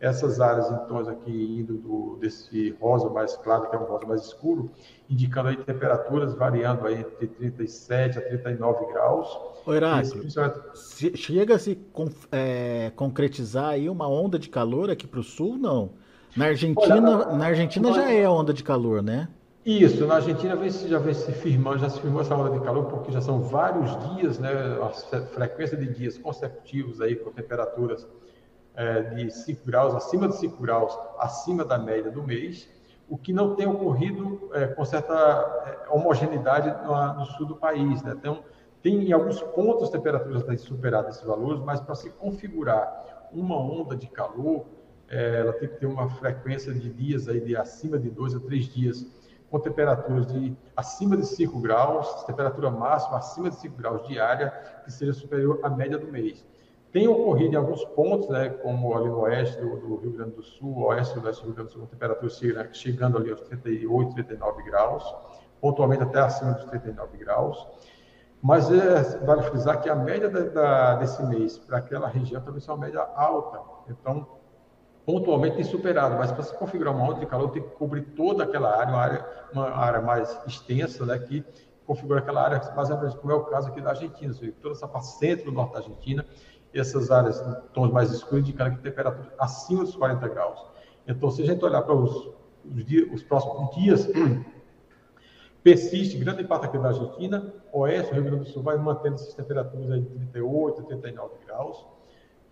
Essas 0.00 0.40
áreas 0.40 0.68
em 0.68 0.76
tons 0.88 1.06
aqui 1.06 1.60
indo 1.60 1.74
do, 1.74 2.16
desse 2.16 2.70
rosa 2.80 3.08
mais 3.08 3.36
claro, 3.36 3.70
que 3.70 3.76
é 3.76 3.78
um 3.78 3.84
rosa 3.84 4.04
mais 4.04 4.22
escuro, 4.22 4.70
indicando 5.08 5.50
aí 5.50 5.56
temperaturas 5.58 6.34
variando 6.34 6.86
aí 6.86 7.00
entre 7.00 7.28
37 7.28 8.18
a 8.18 8.22
39 8.22 8.86
graus. 8.86 9.38
O 9.64 9.72
Heráclito, 9.72 10.26
chega 11.16 11.54
a 11.54 11.58
se 11.58 11.78
é, 12.32 12.90
concretizar 12.96 13.68
aí 13.68 13.88
uma 13.88 14.08
onda 14.08 14.38
de 14.38 14.48
calor 14.48 14.90
aqui 14.90 15.06
para 15.06 15.20
o 15.20 15.22
sul, 15.22 15.56
não? 15.56 15.90
Na 16.36 16.46
Argentina, 16.46 16.94
Olha, 16.94 17.36
na 17.36 17.46
Argentina 17.46 17.92
já 17.92 18.10
é 18.10 18.28
onda 18.28 18.54
de 18.54 18.64
calor, 18.64 19.02
né? 19.02 19.28
Isso, 19.64 20.04
na 20.06 20.16
Argentina 20.16 20.56
vem, 20.56 20.70
já 20.70 20.98
vem 20.98 21.14
se 21.14 21.30
firmando, 21.30 21.78
já 21.78 21.88
se 21.88 22.00
firmou 22.00 22.20
essa 22.20 22.34
onda 22.34 22.58
de 22.58 22.64
calor, 22.64 22.86
porque 22.86 23.12
já 23.12 23.20
são 23.20 23.40
vários 23.40 23.96
dias, 24.16 24.38
né, 24.38 24.50
a 24.82 24.88
frequência 25.20 25.76
de 25.76 25.86
dias 25.86 26.18
consecutivos 26.18 27.00
aí 27.00 27.14
com 27.14 27.30
temperaturas 27.30 28.08
é, 28.74 29.02
de 29.02 29.30
5 29.30 29.64
graus, 29.64 29.94
acima 29.94 30.26
de 30.26 30.36
5 30.36 30.60
graus, 30.60 30.98
acima 31.18 31.64
da 31.64 31.78
média 31.78 32.10
do 32.10 32.24
mês, 32.24 32.68
o 33.08 33.16
que 33.16 33.32
não 33.32 33.54
tem 33.54 33.68
ocorrido 33.68 34.50
é, 34.52 34.66
com 34.66 34.84
certa 34.84 35.14
é, 35.14 35.94
homogeneidade 35.94 36.68
no, 36.84 37.14
no, 37.20 37.26
sul 37.26 37.46
do 37.46 37.54
país. 37.54 38.02
Né? 38.02 38.14
Então, 38.16 38.42
tem 38.82 38.96
em 38.96 39.12
alguns 39.12 39.40
pontos 39.40 39.84
as 39.84 39.90
temperaturas 39.90 40.42
têm 40.42 40.56
superado 40.56 41.08
esses 41.08 41.22
valores, 41.22 41.60
mas 41.60 41.80
para 41.80 41.94
se 41.94 42.10
configurar 42.10 43.28
uma 43.32 43.56
onda 43.56 43.94
de 43.94 44.08
calor, 44.08 44.64
é, 45.12 45.40
ela 45.40 45.52
tem 45.52 45.68
que 45.68 45.76
ter 45.76 45.86
uma 45.86 46.08
frequência 46.08 46.72
de 46.72 46.88
dias 46.88 47.28
aí 47.28 47.38
de 47.38 47.54
acima 47.54 47.98
de 47.98 48.08
2 48.08 48.34
a 48.34 48.40
3 48.40 48.64
dias 48.64 49.06
com 49.50 49.60
temperaturas 49.60 50.26
de 50.26 50.56
acima 50.74 51.14
de 51.14 51.26
5 51.26 51.60
graus, 51.60 52.24
temperatura 52.24 52.70
máxima 52.70 53.18
acima 53.18 53.50
de 53.50 53.56
5 53.56 53.76
graus 53.76 54.08
diária, 54.08 54.50
que 54.82 54.90
seja 54.90 55.12
superior 55.12 55.60
à 55.62 55.68
média 55.68 55.98
do 55.98 56.10
mês. 56.10 56.42
Tem 56.90 57.06
ocorrido 57.06 57.52
em 57.52 57.56
alguns 57.56 57.84
pontos, 57.84 58.30
né, 58.30 58.48
como 58.48 58.96
ali 58.96 59.08
no 59.08 59.20
oeste 59.20 59.60
do, 59.60 59.76
do 59.76 59.96
Rio 59.96 60.12
Grande 60.12 60.30
do 60.30 60.42
Sul, 60.42 60.78
oeste 60.84 61.20
do 61.20 61.26
oeste 61.26 61.42
do 61.42 61.46
Rio 61.48 61.54
Grande 61.56 61.68
do 61.68 61.72
Sul, 61.74 61.82
com 61.82 61.88
temperaturas 61.88 62.40
chegando 62.72 63.18
ali 63.18 63.30
aos 63.30 63.42
38, 63.42 64.14
39 64.14 64.62
graus, 64.62 65.14
pontualmente 65.60 66.02
até 66.02 66.20
acima 66.20 66.52
dos 66.52 66.64
39 66.64 67.18
graus. 67.18 67.68
Mas 68.42 68.72
é, 68.72 69.18
vale 69.24 69.42
frisar 69.42 69.82
que 69.82 69.90
a 69.90 69.94
média 69.94 70.30
da, 70.30 70.40
da, 70.40 70.94
desse 70.96 71.22
mês 71.26 71.58
para 71.58 71.76
aquela 71.76 72.08
região 72.08 72.40
também 72.40 72.62
é 72.66 72.72
uma 72.72 72.78
média 72.78 73.00
alta. 73.14 73.60
Então, 73.88 74.26
pontualmente 75.04 75.56
tem 75.56 75.64
superado, 75.64 76.16
mas 76.16 76.30
para 76.30 76.42
se 76.42 76.56
configurar 76.56 76.94
uma 76.94 77.04
onda 77.04 77.20
de 77.20 77.26
calor 77.26 77.50
tem 77.50 77.62
que 77.62 77.70
cobrir 77.70 78.02
toda 78.16 78.44
aquela 78.44 78.76
área, 78.76 78.92
uma 78.92 79.00
área, 79.00 79.26
uma 79.52 79.70
área 79.70 80.00
mais 80.00 80.38
extensa, 80.46 81.04
né, 81.04 81.18
que 81.18 81.44
configura 81.86 82.20
aquela 82.20 82.42
área, 82.42 82.58
basicamente 82.58 83.16
como 83.16 83.32
é 83.32 83.36
o 83.36 83.44
caso 83.44 83.68
aqui 83.68 83.80
da 83.80 83.90
Argentina, 83.90 84.32
toda 84.60 84.74
essa 84.74 84.86
parte 84.86 85.08
centro 85.08 85.46
do 85.46 85.52
norte 85.52 85.72
da 85.72 85.78
Argentina, 85.80 86.24
essas 86.72 87.10
áreas 87.10 87.42
tons 87.74 87.90
mais 87.90 88.10
escuros 88.10 88.48
indicando 88.48 88.76
que 88.76 88.82
temperatura 88.82 89.32
acima 89.38 89.84
dos 89.84 89.94
40 89.94 90.26
graus. 90.28 90.64
Então, 91.06 91.30
se 91.30 91.42
a 91.42 91.46
gente 91.46 91.62
olhar 91.64 91.82
para 91.82 91.94
os, 91.94 92.30
os, 92.64 92.84
dias, 92.84 93.08
os 93.12 93.22
próximos 93.22 93.74
dias, 93.74 94.08
persiste 95.62 96.16
grande 96.16 96.44
parte 96.44 96.66
aqui 96.66 96.78
da 96.78 96.88
Argentina, 96.88 97.52
oeste, 97.72 98.14
Rio 98.14 98.24
Grande 98.24 98.44
do 98.44 98.46
Sul 98.46 98.62
vai 98.62 98.76
mantendo 98.78 99.16
essas 99.16 99.34
temperaturas 99.34 99.90
aí 99.90 100.00
de 100.00 100.08
38, 100.08 100.82
39 100.84 101.34
graus, 101.46 101.84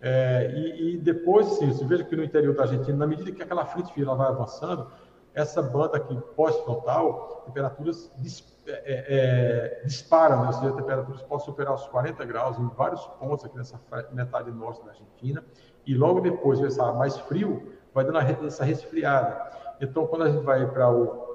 é, 0.01 0.51
e, 0.55 0.95
e, 0.95 0.97
depois, 0.97 1.45
sim, 1.45 1.67
você 1.67 1.85
veja 1.85 2.03
que 2.03 2.15
no 2.15 2.23
interior 2.23 2.55
da 2.55 2.63
Argentina, 2.63 2.97
na 2.97 3.07
medida 3.07 3.31
que 3.31 3.43
aquela 3.43 3.65
frente 3.65 3.93
fria 3.93 4.05
vai 4.05 4.27
avançando, 4.27 4.87
essa 5.33 5.61
banda 5.61 5.97
aqui 5.97 6.17
pós-frontal, 6.35 7.43
temperaturas 7.45 8.11
dis, 8.17 8.43
é, 8.65 8.71
é, 8.71 9.81
é, 9.81 9.85
disparam, 9.85 10.41
né? 10.41 10.47
ou 10.47 10.53
seja, 10.53 10.71
temperaturas 10.73 11.21
podem 11.21 11.45
superar 11.45 11.73
os 11.73 11.87
40 11.87 12.25
graus 12.25 12.57
em 12.57 12.67
vários 12.69 13.05
pontos 13.19 13.45
aqui 13.45 13.55
nessa 13.55 13.79
metade 14.11 14.51
norte 14.51 14.83
da 14.83 14.91
Argentina, 14.91 15.43
e 15.85 15.93
logo 15.93 16.19
depois, 16.19 16.59
essa 16.61 16.91
mais 16.93 17.17
frio, 17.17 17.71
vai 17.93 18.03
dando 18.03 18.19
essa 18.47 18.65
resfriada. 18.65 19.51
Então, 19.79 20.07
quando 20.07 20.23
a 20.23 20.31
gente 20.31 20.43
vai 20.43 20.65
para 20.65 20.91
o 20.91 21.31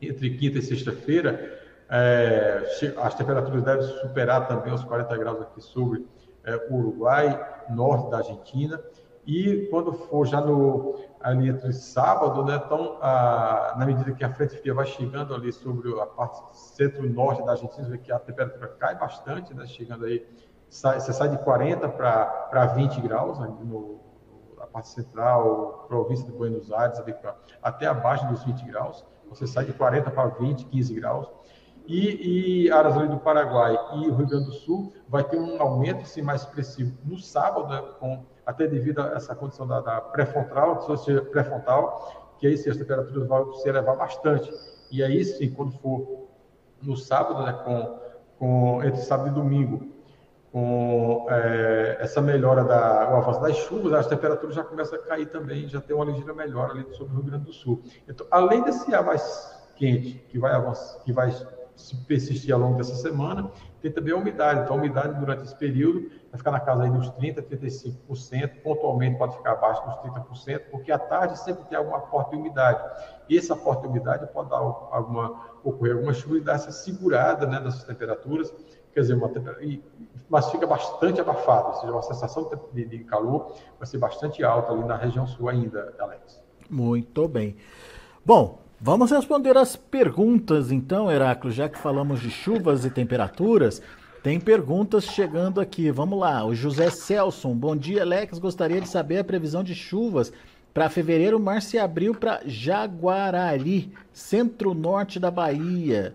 entre 0.00 0.30
quinta 0.36 0.58
e 0.58 0.62
sexta-feira, 0.62 1.58
é, 1.90 2.62
as 2.98 3.14
temperaturas 3.14 3.62
devem 3.62 3.82
superar 3.82 4.46
também 4.46 4.72
os 4.72 4.84
40 4.84 5.16
graus 5.16 5.40
aqui 5.42 5.60
sobre 5.60 6.06
é, 6.44 6.68
Uruguai, 6.70 7.64
norte 7.70 8.10
da 8.10 8.18
Argentina. 8.18 8.82
E 9.26 9.68
quando 9.70 9.92
for 9.92 10.26
já 10.26 10.40
no 10.40 10.94
ali 11.20 11.50
entre 11.50 11.72
sábado, 11.72 12.44
né, 12.44 12.62
então, 12.64 12.96
a, 13.02 13.74
na 13.76 13.84
medida 13.84 14.12
que 14.12 14.24
a 14.24 14.32
frente 14.32 14.56
fria 14.56 14.72
vai 14.72 14.86
chegando 14.86 15.34
ali 15.34 15.52
sobre 15.52 15.90
a 16.00 16.06
parte 16.06 16.56
centro-norte 16.56 17.44
da 17.44 17.52
Argentina, 17.52 17.88
vê 17.88 17.98
que 17.98 18.10
a 18.10 18.18
temperatura 18.18 18.68
cai 18.78 18.96
bastante, 18.96 19.52
né, 19.52 19.66
chegando 19.66 20.06
aí, 20.06 20.26
sai, 20.70 21.00
você 21.00 21.12
sai 21.12 21.28
de 21.28 21.38
40 21.38 21.88
para 21.88 22.66
20 22.74 23.00
graus, 23.02 23.38
ali 23.40 23.52
no, 23.64 24.00
na 24.56 24.66
parte 24.66 24.88
central, 24.88 25.84
província 25.88 26.24
de 26.24 26.32
Buenos 26.32 26.72
Aires, 26.72 26.98
ali 26.98 27.12
pra, 27.12 27.36
até 27.62 27.86
abaixo 27.86 28.26
dos 28.28 28.44
20 28.44 28.64
graus, 28.64 29.04
você 29.28 29.46
sai 29.46 29.66
de 29.66 29.72
40 29.72 30.10
para 30.10 30.28
20, 30.28 30.64
15 30.66 30.94
graus, 30.94 31.30
e, 31.88 32.66
e 32.66 33.08
do 33.08 33.18
Paraguai 33.18 33.78
e 33.94 34.10
Rio 34.10 34.26
Grande 34.26 34.44
do 34.44 34.52
Sul 34.52 34.92
vai 35.08 35.24
ter 35.24 35.38
um 35.38 35.60
aumento 35.60 36.02
assim, 36.02 36.20
mais 36.20 36.42
expressivo 36.42 36.92
no 37.02 37.18
sábado, 37.18 37.66
né, 37.68 37.82
com, 37.98 38.22
até 38.44 38.66
devido 38.66 39.00
a 39.00 39.14
essa 39.14 39.34
condição 39.34 39.66
da, 39.66 39.80
da 39.80 39.98
pré-frontal, 39.98 40.86
pré-frontal, 41.32 42.36
que 42.38 42.46
aí 42.46 42.58
sim, 42.58 42.68
as 42.68 42.76
temperaturas 42.76 43.26
vão 43.26 43.54
se 43.54 43.66
elevar 43.66 43.96
bastante. 43.96 44.52
E 44.90 45.02
aí 45.02 45.24
sim, 45.24 45.50
quando 45.50 45.72
for 45.78 46.28
no 46.82 46.94
sábado, 46.94 47.42
né, 47.42 47.52
com, 47.64 47.98
com, 48.38 48.84
entre 48.84 49.00
sábado 49.00 49.30
e 49.30 49.32
domingo, 49.32 49.88
com 50.52 51.26
é, 51.30 51.96
essa 52.00 52.20
melhora 52.20 52.64
da 52.64 53.10
o 53.12 53.16
avanço 53.16 53.40
das 53.40 53.56
chuvas, 53.56 53.94
as 53.94 54.06
temperaturas 54.06 54.54
já 54.54 54.62
começam 54.62 54.98
a 54.98 55.02
cair 55.02 55.26
também, 55.26 55.66
já 55.66 55.80
tem 55.80 55.96
uma 55.96 56.04
ligeira 56.04 56.34
melhora 56.34 56.72
ali 56.72 56.86
sobre 56.94 57.14
o 57.14 57.16
Rio 57.16 57.30
Grande 57.30 57.46
do 57.46 57.52
Sul. 57.52 57.82
Então, 58.06 58.26
além 58.30 58.62
desse 58.62 58.94
ar 58.94 59.04
mais 59.04 59.56
quente 59.76 60.18
que 60.28 60.38
vai 60.38 60.52
avançar, 60.52 61.02
que 61.02 61.12
vai 61.12 61.30
se 61.78 61.96
persistir 62.04 62.52
ao 62.52 62.60
longo 62.60 62.76
dessa 62.76 62.94
semana. 62.96 63.50
Tem 63.80 63.90
também 63.90 64.12
a 64.12 64.16
umidade. 64.16 64.60
Então, 64.60 64.76
a 64.76 64.78
umidade 64.78 65.18
durante 65.18 65.44
esse 65.44 65.54
período 65.54 66.10
vai 66.30 66.36
ficar 66.36 66.50
na 66.50 66.60
casa 66.60 66.82
aí 66.82 66.90
dos 66.90 67.08
30%, 67.12 67.42
35%, 67.42 68.62
pontualmente 68.62 69.16
pode 69.16 69.36
ficar 69.36 69.52
abaixo 69.52 69.82
dos 69.84 69.94
30%, 70.44 70.62
porque 70.70 70.90
à 70.90 70.98
tarde 70.98 71.38
sempre 71.38 71.64
tem 71.64 71.78
alguma 71.78 72.00
forte 72.00 72.34
umidade. 72.34 72.82
E 73.28 73.38
essa 73.38 73.54
forte 73.54 73.86
umidade 73.86 74.26
pode 74.32 74.50
dar 74.50 74.56
alguma, 74.56 75.40
ocorrer 75.62 75.94
alguma 75.94 76.12
chuva 76.12 76.38
e 76.38 76.40
dar 76.40 76.54
essa 76.54 76.72
segurada 76.72 77.46
né, 77.46 77.60
dessas 77.60 77.84
temperaturas, 77.84 78.52
quer 78.92 79.00
dizer, 79.00 79.14
uma, 79.14 79.30
mas 80.28 80.50
fica 80.50 80.66
bastante 80.66 81.20
abafado, 81.20 81.68
ou 81.68 81.74
seja, 81.74 81.92
uma 81.92 82.02
sensação 82.02 82.50
de, 82.72 82.84
de 82.84 83.04
calor 83.04 83.54
vai 83.78 83.86
ser 83.86 83.98
bastante 83.98 84.42
alta 84.42 84.72
ali 84.72 84.84
na 84.84 84.96
região 84.96 85.26
sul 85.26 85.48
ainda, 85.48 85.94
Alex. 86.00 86.42
Muito 86.68 87.28
bem. 87.28 87.56
Bom, 88.26 88.67
Vamos 88.80 89.10
responder 89.10 89.56
as 89.56 89.74
perguntas 89.74 90.70
então, 90.70 91.10
Heráclito, 91.10 91.50
já 91.50 91.68
que 91.68 91.76
falamos 91.76 92.20
de 92.20 92.30
chuvas 92.30 92.84
e 92.84 92.90
temperaturas. 92.90 93.82
Tem 94.22 94.38
perguntas 94.38 95.04
chegando 95.04 95.60
aqui. 95.60 95.90
Vamos 95.90 96.20
lá. 96.20 96.44
O 96.44 96.54
José 96.54 96.88
Celson. 96.88 97.56
Bom 97.56 97.74
dia, 97.74 98.02
Alex. 98.02 98.38
Gostaria 98.38 98.80
de 98.80 98.88
saber 98.88 99.18
a 99.18 99.24
previsão 99.24 99.64
de 99.64 99.74
chuvas 99.74 100.32
para 100.72 100.88
fevereiro, 100.88 101.40
março 101.40 101.74
e 101.74 101.78
abril 101.78 102.14
para 102.14 102.40
Jaguarari, 102.44 103.92
centro-norte 104.12 105.18
da 105.18 105.30
Bahia. 105.30 106.14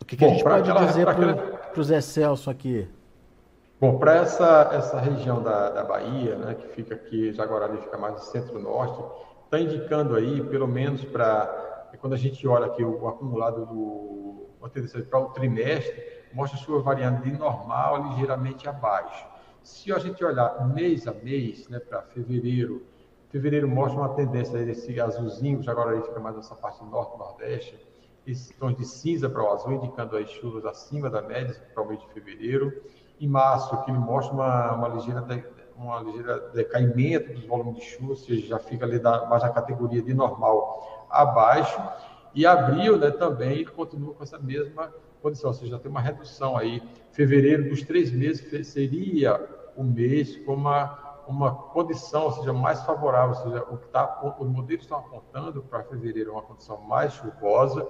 O 0.00 0.04
que, 0.04 0.16
que 0.16 0.24
Bom, 0.24 0.30
a 0.30 0.34
gente 0.34 0.44
pode 0.44 0.70
aquela, 0.70 0.86
dizer 0.86 1.04
para 1.04 1.12
aquela... 1.12 1.70
o 1.72 1.74
José 1.74 2.00
Celso 2.00 2.48
aqui? 2.48 2.86
Bom, 3.80 3.98
para 3.98 4.16
essa, 4.16 4.70
essa 4.72 5.00
região 5.00 5.42
da, 5.42 5.70
da 5.70 5.82
Bahia, 5.82 6.36
né, 6.36 6.54
que 6.54 6.68
fica 6.68 6.94
aqui, 6.94 7.32
Jaguarari 7.32 7.78
fica 7.78 7.98
mais 7.98 8.14
no 8.14 8.20
centro-norte, 8.20 9.02
está 9.48 9.58
indicando 9.58 10.14
aí, 10.14 10.42
pelo 10.44 10.68
menos 10.68 11.02
para 11.04 11.90
quando 12.00 12.12
a 12.12 12.18
gente 12.18 12.46
olha 12.46 12.66
aqui 12.66 12.84
o, 12.84 13.02
o 13.02 13.08
acumulado 13.08 13.66
do 13.66 14.48
para 15.08 15.20
o 15.20 15.30
trimestre, 15.30 16.04
mostra 16.32 16.58
chuva 16.58 16.82
variando 16.82 17.22
de 17.22 17.32
normal 17.32 18.10
ligeiramente 18.10 18.68
abaixo. 18.68 19.26
Se 19.62 19.92
a 19.92 19.98
gente 19.98 20.22
olhar 20.22 20.68
mês 20.68 21.06
a 21.06 21.12
mês, 21.12 21.68
né, 21.68 21.78
para 21.78 22.02
fevereiro, 22.02 22.84
fevereiro 23.30 23.68
mostra 23.68 24.00
uma 24.00 24.10
tendência 24.10 24.58
desse 24.64 25.00
azulzinho, 25.00 25.62
já 25.62 25.72
agora 25.72 25.94
ele 25.94 26.02
fica 26.02 26.20
mais 26.20 26.36
nessa 26.36 26.54
parte 26.54 26.84
norte-nordeste, 26.84 27.78
esses 28.26 28.54
tons 28.56 28.76
de 28.76 28.84
cinza 28.84 29.30
para 29.30 29.42
o 29.42 29.50
azul, 29.50 29.72
indicando 29.72 30.16
as 30.16 30.28
chuvas 30.28 30.66
acima 30.66 31.08
da 31.08 31.22
média 31.22 31.54
para 31.72 31.82
o 31.82 31.88
mês 31.88 32.00
de 32.00 32.08
fevereiro. 32.08 32.82
Em 33.18 33.28
março, 33.28 33.82
que 33.84 33.90
ele 33.90 33.98
mostra 33.98 34.34
uma, 34.34 34.72
uma 34.74 34.88
ligeira 34.88 35.22
uma 35.78 36.00
ligeira 36.00 36.50
decaimento 36.52 37.32
dos 37.32 37.44
volumes 37.44 37.76
de 37.76 37.82
chuva, 37.82 38.10
ou 38.10 38.16
seja, 38.16 38.46
já 38.46 38.58
fica 38.58 38.84
ali 38.84 38.98
da, 38.98 39.26
mais 39.26 39.42
na 39.42 39.50
categoria 39.50 40.02
de 40.02 40.12
normal 40.12 41.06
abaixo. 41.08 41.80
E 42.34 42.44
abril 42.44 42.98
né, 42.98 43.10
também 43.10 43.64
continua 43.64 44.14
com 44.14 44.22
essa 44.22 44.38
mesma 44.38 44.92
condição, 45.22 45.50
ou 45.50 45.54
seja, 45.54 45.72
já 45.72 45.78
tem 45.78 45.90
uma 45.90 46.00
redução 46.00 46.56
aí. 46.56 46.82
Fevereiro, 47.12 47.68
dos 47.68 47.82
três 47.82 48.10
meses, 48.10 48.66
seria 48.66 49.40
o 49.76 49.82
mês 49.82 50.36
com 50.44 50.54
uma, 50.54 51.22
uma 51.26 51.54
condição, 51.54 52.24
ou 52.24 52.32
seja, 52.32 52.52
mais 52.52 52.82
favorável, 52.82 53.36
ou 53.36 53.42
seja, 53.42 53.62
o 53.70 53.76
que 53.76 53.88
tá, 53.88 54.36
os 54.38 54.48
modelos 54.48 54.82
estão 54.82 54.98
apontando 54.98 55.62
para 55.62 55.84
fevereiro 55.84 56.30
é 56.30 56.32
uma 56.32 56.42
condição 56.42 56.80
mais 56.82 57.12
chuvosa, 57.14 57.86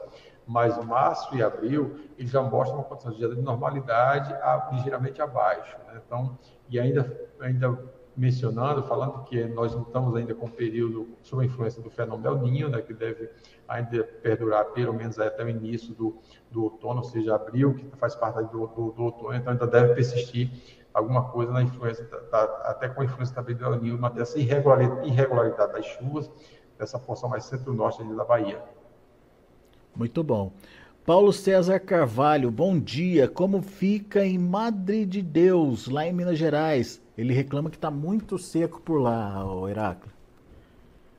mas 0.49 0.83
março 0.87 1.37
e 1.37 1.43
abril 1.43 2.01
eles 2.19 2.31
já 2.31 2.43
mostram 2.43 2.79
uma 2.79 2.85
condição 2.85 3.13
de 3.13 3.27
normalidade 3.43 4.33
a, 4.33 4.71
ligeiramente 4.73 5.21
abaixo. 5.21 5.77
Né? 5.87 6.01
Então, 6.05 6.39
e 6.71 6.81
ainda, 6.81 7.29
ainda 7.39 7.79
mencionando, 8.17 8.83
falando 8.83 9.23
que 9.25 9.45
nós 9.45 9.75
não 9.75 9.83
estamos 9.83 10.17
ainda 10.17 10.35
com 10.35 10.47
o 10.47 10.51
período 10.51 11.07
sob 11.23 11.43
a 11.43 11.47
influência 11.47 11.83
do 11.83 11.91
fenômeno 11.91 12.29
El 12.29 12.39
Ninho, 12.39 12.69
né, 12.69 12.81
que 12.81 12.93
deve 12.95 13.31
ainda 13.69 14.03
perdurar 14.03 14.65
pelo 14.73 14.93
menos 14.95 15.19
até 15.21 15.45
o 15.45 15.49
início 15.49 15.95
do, 15.95 16.17
do 16.51 16.65
outono, 16.65 17.01
ou 17.01 17.05
seja, 17.05 17.37
abril, 17.37 17.75
que 17.75 17.97
faz 17.97 18.17
parte 18.17 18.43
do, 18.51 18.67
do, 18.67 18.91
do 18.91 19.03
outono, 19.05 19.35
então 19.35 19.53
ainda 19.53 19.67
deve 19.67 19.95
persistir 19.95 20.51
alguma 20.93 21.31
coisa 21.31 21.53
na 21.53 21.63
influência, 21.63 22.09
até 22.65 22.89
com 22.89 23.03
a 23.03 23.05
influência 23.05 23.35
também 23.35 23.55
do 23.55 23.65
El 23.65 23.81
Ninho, 23.81 23.99
mas 24.01 24.17
essa 24.17 24.39
irregularidade 24.39 25.73
das 25.73 25.85
chuvas, 25.85 26.29
dessa 26.77 26.99
porção 26.99 27.29
mais 27.29 27.45
centro-norte 27.45 28.03
da 28.03 28.25
Bahia. 28.25 28.63
Muito 29.99 30.23
bom. 30.23 30.53
Paulo 31.05 31.33
César 31.33 31.81
Carvalho, 31.81 32.53
bom 32.53 32.79
dia. 32.79 33.27
Como 33.27 33.61
fica 33.61 34.25
em 34.25 34.39
Madre 34.39 35.05
de 35.05 35.21
Deus, 35.21 35.89
lá 35.89 36.07
em 36.07 36.13
Minas 36.13 36.39
Gerais? 36.39 37.03
Ele 37.17 37.35
reclama 37.35 37.69
que 37.69 37.75
está 37.75 37.91
muito 37.91 38.39
seco 38.39 38.81
por 38.81 39.01
lá, 39.01 39.45
o 39.45 39.69
Heráclito. 39.69 40.15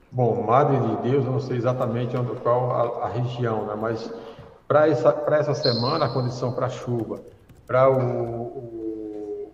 Bom, 0.09 0.43
Madre 0.43 0.77
de 0.77 1.09
Deus, 1.09 1.25
eu 1.25 1.31
não 1.33 1.41
sei 1.41 1.57
exatamente 1.57 2.15
onde, 2.15 2.31
qual 2.39 2.71
a, 2.71 3.07
a 3.07 3.09
região, 3.09 3.65
né? 3.65 3.75
mas 3.75 4.09
para 4.65 4.87
essa, 4.87 5.09
essa 5.27 5.53
semana, 5.53 6.05
a 6.05 6.09
condição 6.13 6.53
para 6.53 6.69
chuva, 6.69 7.19
para 7.67 7.91
o, 7.91 7.99
o 7.99 9.51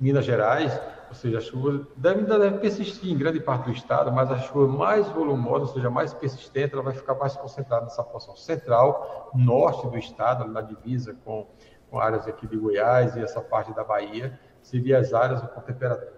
Minas 0.00 0.24
Gerais, 0.24 0.72
ou 1.08 1.14
seja, 1.14 1.38
a 1.38 1.40
chuva 1.40 1.86
deve, 1.96 2.20
ainda 2.20 2.38
deve 2.38 2.58
persistir 2.58 3.12
em 3.12 3.16
grande 3.16 3.40
parte 3.40 3.64
do 3.64 3.72
estado, 3.72 4.10
mas 4.12 4.30
a 4.30 4.38
chuva 4.38 4.66
mais 4.66 5.08
volumosa, 5.10 5.66
ou 5.66 5.72
seja, 5.72 5.90
mais 5.90 6.12
persistente, 6.12 6.74
ela 6.74 6.82
vai 6.82 6.94
ficar 6.94 7.14
mais 7.14 7.36
concentrada 7.36 7.84
nessa 7.84 8.02
porção 8.02 8.36
central, 8.36 9.30
norte 9.34 9.86
do 9.86 9.98
estado, 9.98 10.46
na 10.50 10.60
divisa 10.60 11.16
com, 11.24 11.46
com 11.90 11.98
áreas 11.98 12.26
aqui 12.26 12.46
de 12.46 12.56
Goiás 12.56 13.16
e 13.16 13.22
essa 13.22 13.40
parte 13.40 13.72
da 13.74 13.84
Bahia, 13.84 14.38
seria 14.62 14.98
as 14.98 15.12
áreas 15.12 15.42
com, 15.42 15.62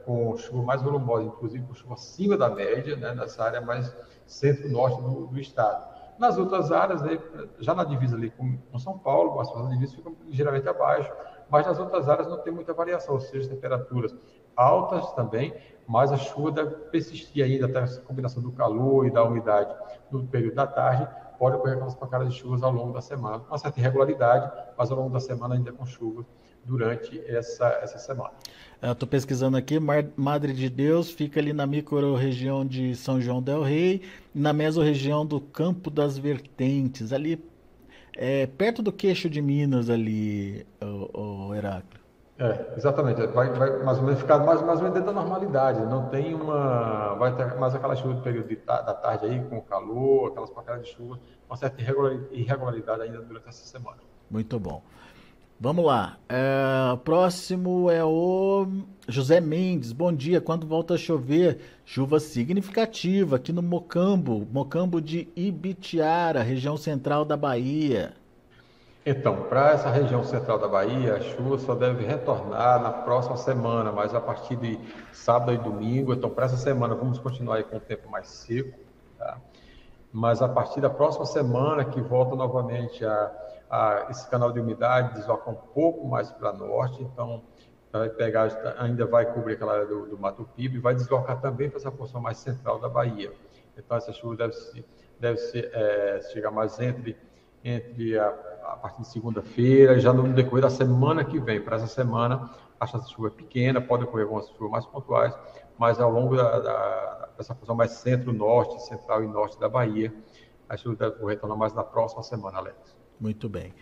com 0.04 0.36
chuva 0.36 0.62
mais 0.62 0.80
volumosa, 0.80 1.24
inclusive 1.24 1.66
com 1.66 1.74
chuva 1.74 1.94
acima 1.94 2.36
da 2.36 2.48
média, 2.48 2.96
né, 2.96 3.14
nessa 3.14 3.44
área 3.44 3.60
mais 3.60 3.94
centro-norte 4.26 5.02
do, 5.02 5.26
do 5.26 5.38
estado. 5.38 5.96
Nas 6.18 6.38
outras 6.38 6.72
áreas, 6.72 7.02
né, 7.02 7.18
já 7.58 7.74
na 7.74 7.84
divisa 7.84 8.16
ali 8.16 8.30
com, 8.30 8.56
com 8.56 8.78
São 8.78 8.98
Paulo, 8.98 9.38
as 9.40 9.70
divisas 9.70 9.94
ficam 9.94 10.16
ligeiramente 10.24 10.66
abaixo, 10.68 11.12
mas 11.50 11.66
nas 11.66 11.78
outras 11.78 12.08
áreas 12.08 12.28
não 12.28 12.38
tem 12.38 12.52
muita 12.52 12.72
variação, 12.72 13.14
ou 13.14 13.20
seja, 13.20 13.48
temperaturas 13.48 14.14
altas 14.56 15.12
também, 15.12 15.54
mas 15.86 16.10
a 16.10 16.16
chuva 16.16 16.50
deve 16.50 16.70
persistir 16.90 17.44
ainda, 17.44 17.66
até 17.66 17.80
essa 17.80 18.00
combinação 18.00 18.42
do 18.42 18.50
calor 18.50 19.06
e 19.06 19.10
da 19.10 19.22
umidade 19.22 19.72
no 20.10 20.26
período 20.26 20.54
da 20.54 20.66
tarde, 20.66 21.06
pode 21.38 21.56
ocorrer 21.56 21.74
aquelas 21.74 21.94
pancadas 21.94 22.32
de 22.32 22.40
chuvas 22.40 22.62
ao 22.62 22.72
longo 22.72 22.92
da 22.92 23.00
semana, 23.00 23.44
uma 23.48 23.58
certa 23.58 23.78
irregularidade, 23.78 24.50
mas 24.76 24.90
ao 24.90 24.98
longo 24.98 25.10
da 25.10 25.20
semana 25.20 25.54
ainda 25.54 25.72
com 25.72 25.84
chuva 25.84 26.24
durante 26.64 27.22
essa, 27.26 27.68
essa 27.82 27.98
semana. 27.98 28.32
Estou 28.82 29.08
pesquisando 29.08 29.56
aqui, 29.56 29.78
Madre 30.16 30.52
de 30.52 30.68
Deus 30.68 31.10
fica 31.10 31.38
ali 31.38 31.52
na 31.52 31.66
micro-região 31.66 32.66
de 32.66 32.94
São 32.96 33.20
João 33.20 33.40
del 33.40 33.62
Rei, 33.62 34.02
na 34.34 34.52
mesorregião 34.52 35.24
do 35.24 35.40
Campo 35.40 35.88
das 35.88 36.18
Vertentes, 36.18 37.12
ali 37.12 37.42
é, 38.16 38.46
perto 38.46 38.82
do 38.82 38.92
queixo 38.92 39.28
de 39.30 39.40
Minas 39.40 39.88
ali, 39.88 40.66
o, 40.80 41.48
o 41.48 41.54
Heráclito. 41.54 42.05
É, 42.38 42.74
exatamente. 42.76 43.26
Vai, 43.28 43.50
vai 43.52 43.82
mais 43.82 43.98
ou 43.98 44.04
menos 44.04 44.20
ficar 44.20 44.38
mais, 44.38 44.60
mais 44.60 44.78
ou 44.78 44.84
menos 44.84 44.94
dentro 44.94 45.12
da 45.14 45.20
normalidade. 45.20 45.80
Não 45.86 46.08
tem 46.08 46.34
uma. 46.34 47.14
Vai 47.14 47.34
ter 47.34 47.54
mais 47.56 47.74
aquela 47.74 47.96
chuva 47.96 48.14
do 48.14 48.22
período 48.22 48.48
de, 48.48 48.56
da 48.56 48.94
tarde 48.94 49.26
aí, 49.26 49.42
com 49.44 49.60
calor, 49.62 50.30
aquelas 50.30 50.50
pancadas 50.50 50.84
de 50.84 50.92
chuva, 50.92 51.18
uma 51.48 51.56
certa 51.56 51.80
irregularidade 52.30 53.02
ainda 53.02 53.22
durante 53.22 53.48
essa 53.48 53.64
semana. 53.64 53.98
Muito 54.30 54.58
bom. 54.58 54.82
Vamos 55.58 55.86
lá. 55.86 56.18
É, 56.28 56.94
próximo 57.02 57.90
é 57.90 58.04
o 58.04 58.66
José 59.08 59.40
Mendes. 59.40 59.90
Bom 59.90 60.12
dia. 60.12 60.38
Quando 60.38 60.66
volta 60.66 60.94
a 60.94 60.98
chover, 60.98 61.58
chuva 61.86 62.20
significativa 62.20 63.36
aqui 63.36 63.54
no 63.54 63.62
Mocambo, 63.62 64.46
Mocambo 64.52 65.00
de 65.00 65.28
Ibitiara, 65.34 66.42
região 66.42 66.76
central 66.76 67.24
da 67.24 67.38
Bahia. 67.38 68.12
Então, 69.08 69.44
para 69.44 69.70
essa 69.70 69.88
região 69.88 70.24
central 70.24 70.58
da 70.58 70.66
Bahia, 70.66 71.14
a 71.14 71.20
chuva 71.20 71.58
só 71.58 71.76
deve 71.76 72.04
retornar 72.04 72.82
na 72.82 72.90
próxima 72.90 73.36
semana, 73.36 73.92
mas 73.92 74.12
a 74.12 74.20
partir 74.20 74.56
de 74.56 74.80
sábado 75.12 75.52
e 75.52 75.58
domingo. 75.58 76.12
Então, 76.12 76.28
para 76.28 76.46
essa 76.46 76.56
semana, 76.56 76.92
vamos 76.96 77.20
continuar 77.20 77.62
com 77.62 77.76
o 77.76 77.80
tempo 77.80 78.10
mais 78.10 78.26
seco. 78.26 78.76
Tá? 79.16 79.38
Mas 80.12 80.42
a 80.42 80.48
partir 80.48 80.80
da 80.80 80.90
próxima 80.90 81.24
semana, 81.24 81.84
que 81.84 82.00
volta 82.00 82.34
novamente 82.34 83.04
a, 83.04 83.32
a 83.70 84.06
esse 84.10 84.28
canal 84.28 84.50
de 84.50 84.58
umidade, 84.58 85.14
desloca 85.14 85.48
um 85.52 85.54
pouco 85.54 86.08
mais 86.08 86.32
para 86.32 86.52
norte. 86.52 87.00
Então, 87.00 87.44
vai 87.92 88.08
pegar, 88.08 88.48
ainda 88.76 89.06
vai 89.06 89.24
cobrir 89.32 89.52
aquela 89.52 89.74
área 89.74 89.86
do, 89.86 90.06
do 90.06 90.18
Mato 90.18 90.48
Piba 90.56 90.74
e 90.74 90.80
vai 90.80 90.96
deslocar 90.96 91.40
também 91.40 91.70
para 91.70 91.78
essa 91.78 91.92
porção 91.92 92.20
mais 92.20 92.38
central 92.38 92.80
da 92.80 92.88
Bahia. 92.88 93.32
Então, 93.78 93.96
essa 93.96 94.12
chuva 94.12 94.34
deve, 94.34 94.54
se, 94.54 94.84
deve 95.20 95.38
é, 95.54 96.20
chegar 96.32 96.50
mais 96.50 96.80
entre, 96.80 97.16
entre 97.62 98.18
a 98.18 98.55
a 98.72 98.76
partir 98.76 99.02
de 99.02 99.08
segunda-feira, 99.08 99.98
já 99.98 100.12
no 100.12 100.32
decorrer 100.32 100.62
da 100.62 100.70
semana 100.70 101.24
que 101.24 101.38
vem. 101.38 101.60
Para 101.60 101.76
essa 101.76 101.86
semana, 101.86 102.50
a 102.78 102.86
chance 102.86 103.06
de 103.06 103.14
chuva 103.14 103.28
é 103.28 103.30
pequena, 103.30 103.80
pode 103.80 104.04
ocorrer 104.04 104.24
algumas 104.24 104.48
chuvas 104.48 104.70
mais 104.70 104.86
pontuais, 104.86 105.34
mas 105.78 106.00
ao 106.00 106.10
longo 106.10 106.36
da, 106.36 106.58
da, 106.58 107.28
dessa 107.36 107.54
função 107.54 107.74
mais 107.74 107.92
centro-norte, 107.92 108.82
central 108.82 109.22
e 109.22 109.26
norte 109.26 109.58
da 109.58 109.68
Bahia, 109.68 110.12
a 110.68 110.76
chuva 110.76 110.96
deve 110.96 111.24
retornar 111.24 111.56
mais 111.56 111.72
na 111.72 111.84
próxima 111.84 112.22
semana, 112.22 112.58
Alex. 112.58 112.76
Muito 113.20 113.48
bem. 113.48 113.72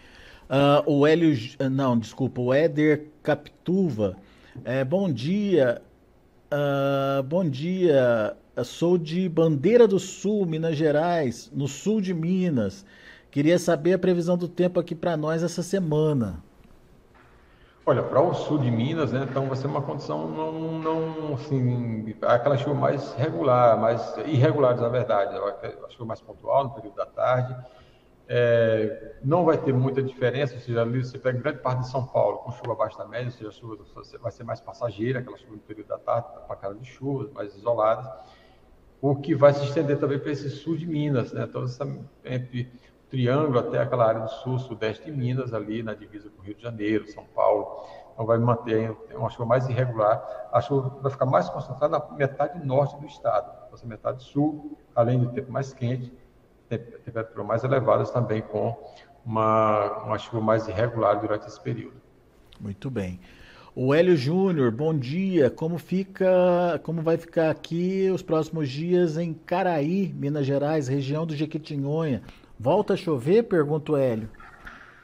Uh, 0.45 0.91
o 0.91 1.07
Hélio, 1.07 1.35
não, 1.71 1.99
desculpa, 1.99 2.41
o 2.41 2.53
Éder 2.53 3.09
Capituva. 3.23 4.17
É, 4.65 4.85
bom 4.85 5.11
dia, 5.11 5.83
uh, 6.53 7.23
bom 7.23 7.49
dia. 7.49 8.37
Sou 8.63 8.97
de 8.97 9.29
Bandeira 9.29 9.89
do 9.89 9.99
Sul, 9.99 10.47
Minas 10.47 10.77
Gerais, 10.77 11.51
no 11.53 11.67
sul 11.67 12.01
de 12.01 12.15
Minas. 12.15 12.87
Queria 13.35 13.59
saber 13.59 13.95
a 13.95 13.99
previsão 13.99 14.39
do 14.39 14.47
tempo 14.47 14.79
aqui 14.79 14.95
para 14.95 15.17
nós 15.17 15.43
essa 15.43 15.61
semana. 15.61 16.41
Olha, 17.85 18.01
para 18.01 18.21
o 18.21 18.33
sul 18.33 18.59
de 18.59 18.71
Minas, 18.71 19.11
né, 19.11 19.27
então 19.29 19.49
vai 19.49 19.57
ser 19.57 19.67
uma 19.67 19.83
condição 19.83 20.29
não, 20.29 20.79
não 20.79 21.35
assim, 21.35 22.15
aquela 22.23 22.57
chuva 22.57 22.77
mais 22.77 23.13
regular, 23.15 23.77
mais 23.77 24.17
irregulares, 24.19 24.81
na 24.81 24.89
verdade, 24.89 25.35
a 25.35 25.91
chuva 25.91 26.05
mais 26.05 26.21
pontual 26.21 26.63
no 26.63 26.71
período 26.75 26.95
da 26.95 27.07
tarde. 27.07 27.57
É, 28.29 29.17
não 29.25 29.45
vai 29.45 29.59
ter 29.59 29.75
muita 29.75 30.01
diferença, 30.01 30.55
ou 30.55 30.61
seja, 30.61 30.83
ali 30.83 31.03
você 31.03 31.19
pega 31.19 31.37
grande 31.37 31.59
parte 31.59 31.81
de 31.81 31.91
São 31.91 32.07
Paulo 32.07 32.39
com 32.39 32.53
chuva 32.53 32.75
abaixo 32.75 32.97
da 32.97 33.05
média, 33.05 33.27
ou 33.27 33.33
seja, 33.33 33.49
a 33.49 33.53
chuva 33.53 33.77
vai 34.23 34.31
ser 34.31 34.45
mais 34.45 34.61
passageira, 34.61 35.19
aquela 35.19 35.37
chuva 35.39 35.55
no 35.55 35.59
período 35.59 35.89
da 35.89 35.99
tarde, 35.99 36.29
para 36.47 36.55
cara 36.55 36.75
de 36.77 36.85
chuvas, 36.87 37.33
mais 37.33 37.53
isoladas, 37.57 38.09
o 39.01 39.17
que 39.17 39.35
vai 39.35 39.53
se 39.53 39.65
estender 39.65 39.99
também 39.99 40.21
para 40.21 40.31
esse 40.31 40.49
sul 40.51 40.77
de 40.77 40.87
Minas, 40.87 41.33
né, 41.33 41.47
então, 41.49 41.65
essa, 41.65 41.85
entre 42.25 42.71
triângulo 43.11 43.59
até 43.59 43.79
aquela 43.79 44.07
área 44.07 44.21
do 44.21 44.31
sul, 44.31 44.59
sudeste 44.59 45.05
de 45.05 45.13
Minas, 45.13 45.53
ali 45.53 45.83
na 45.83 45.95
divisa 45.95 46.31
com 46.31 46.43
Rio 46.43 46.55
de 46.55 46.63
Janeiro, 46.63 47.07
São 47.09 47.25
Paulo. 47.35 47.85
Então 48.13 48.27
vai 48.27 48.39
manter 48.39 48.97
uma 49.15 49.29
chuva 49.29 49.47
mais 49.47 49.69
irregular. 49.69 50.23
A 50.53 50.61
chuva 50.61 50.97
vai 51.01 51.11
ficar 51.11 51.27
mais 51.27 51.49
concentrada 51.49 51.99
na 51.99 52.17
metade 52.17 52.65
norte 52.65 52.97
do 53.01 53.07
estado. 53.07 53.53
Essa 53.73 53.87
metade 53.87 54.23
sul, 54.23 54.79
além 54.95 55.19
do 55.19 55.31
tempo 55.31 55.51
mais 55.51 55.73
quente, 55.73 56.13
temperaturas 56.69 57.47
mais 57.47 57.65
elevadas 57.65 58.11
também 58.11 58.41
com 58.41 58.77
uma, 59.25 60.05
uma 60.05 60.19
chuva 60.19 60.41
mais 60.41 60.69
irregular 60.69 61.21
durante 61.21 61.47
esse 61.47 61.61
período. 61.61 61.97
Muito 62.61 62.91
bem. 62.91 63.21
O 63.77 63.93
Hélio 63.93 64.17
Júnior, 64.17 64.71
bom 64.71 64.97
dia. 64.97 65.51
Como 65.51 65.79
fica, 65.79 66.81
como 66.85 67.03
vai 67.03 67.17
ficar 67.17 67.51
aqui 67.51 68.09
os 68.15 68.23
próximos 68.23 68.69
dias 68.69 69.19
em 69.19 69.35
Caraí, 69.35 70.15
Minas 70.15 70.47
Gerais, 70.47 70.87
região 70.87 71.27
do 71.27 71.35
Jequitinhonha? 71.35 72.23
Volta 72.65 72.95
a 72.95 72.97
chover? 72.97 73.43
Pergunta 73.43 73.93
o 73.93 73.97
Hélio. 73.99 74.27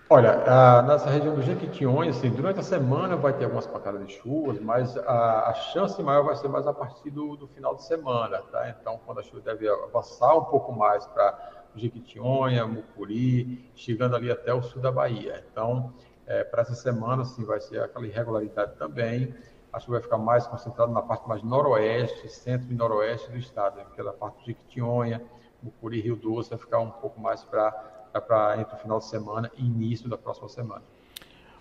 Olha, 0.09 0.81
nessa 0.81 1.11
região 1.11 1.35
do 1.35 1.43
Jequitinhonha, 1.43 2.09
assim, 2.09 2.31
durante 2.31 2.61
a 2.61 2.63
semana 2.63 3.17
vai 3.17 3.35
ter 3.35 3.45
algumas 3.45 3.67
pancadas 3.67 4.07
de 4.07 4.15
chuvas, 4.15 4.59
mas 4.59 4.97
a, 4.97 5.51
a, 5.51 5.53
chance 5.53 6.03
maior 6.03 6.25
vai 6.25 6.35
ser 6.37 6.49
mais 6.49 6.67
a 6.67 6.73
partir 6.73 7.11
do, 7.11 7.37
do, 7.37 7.47
final 7.49 7.77
de 7.77 7.85
semana, 7.85 8.39
tá? 8.51 8.67
Então, 8.71 8.99
quando 9.05 9.21
a 9.21 9.23
chuva 9.23 9.43
deve 9.43 9.69
avançar 9.69 10.35
um 10.39 10.45
pouco 10.45 10.73
mais 10.73 11.05
para 11.05 11.67
Jequitinhonha, 11.77 12.67
Mucuri, 12.67 13.71
chegando 13.75 14.17
ali 14.17 14.31
até 14.31 14.55
o 14.55 14.63
sul 14.63 14.81
da 14.81 14.91
Bahia. 14.91 15.45
Então, 15.53 15.93
é, 16.27 16.43
para 16.43 16.63
essa 16.63 16.75
semana, 16.75 17.27
sim, 17.27 17.45
vai 17.45 17.61
ser 17.61 17.83
aquela 17.83 18.07
irregularidade 18.07 18.75
também. 18.79 19.35
A 19.71 19.79
chuva 19.79 19.99
vai 19.99 20.03
ficar 20.03 20.17
mais 20.17 20.47
concentrada 20.47 20.91
na 20.91 21.03
parte 21.03 21.29
mais 21.29 21.43
noroeste, 21.43 22.27
centro 22.27 22.73
e 22.73 22.75
noroeste 22.75 23.31
do 23.31 23.37
estado, 23.37 23.79
aquela 23.81 24.15
parte 24.15 24.41
de 24.41 24.47
Jequitinhonha, 24.47 25.23
Mucuri, 25.63 26.01
Rio 26.01 26.17
Doce, 26.17 26.51
vai 26.51 26.59
ficar 26.59 26.81
um 26.81 26.91
pouco 26.91 27.21
mais 27.21 27.45
para 27.45 28.57
entre 28.59 28.75
o 28.75 28.79
final 28.79 28.99
de 28.99 29.07
semana 29.07 29.51
e 29.57 29.65
início 29.65 30.09
da 30.09 30.19
próxima 30.19 30.49
semana. 30.49 30.83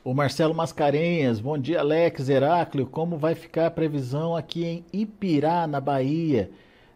O 0.04 0.14
Marcelo 0.14 0.56
Mascarenhas, 0.56 1.40
bom 1.40 1.58
dia, 1.58 1.82
Alex 1.82 2.30
Heráclio. 2.30 2.88
Como 2.88 3.18
vai 3.18 3.36
ficar 3.36 3.68
a 3.68 3.72
previsão 3.72 4.36
aqui 4.36 4.66
em 4.66 4.86
Ipirá, 4.94 5.68
na 5.68 5.82
Bahia? 5.82 6.50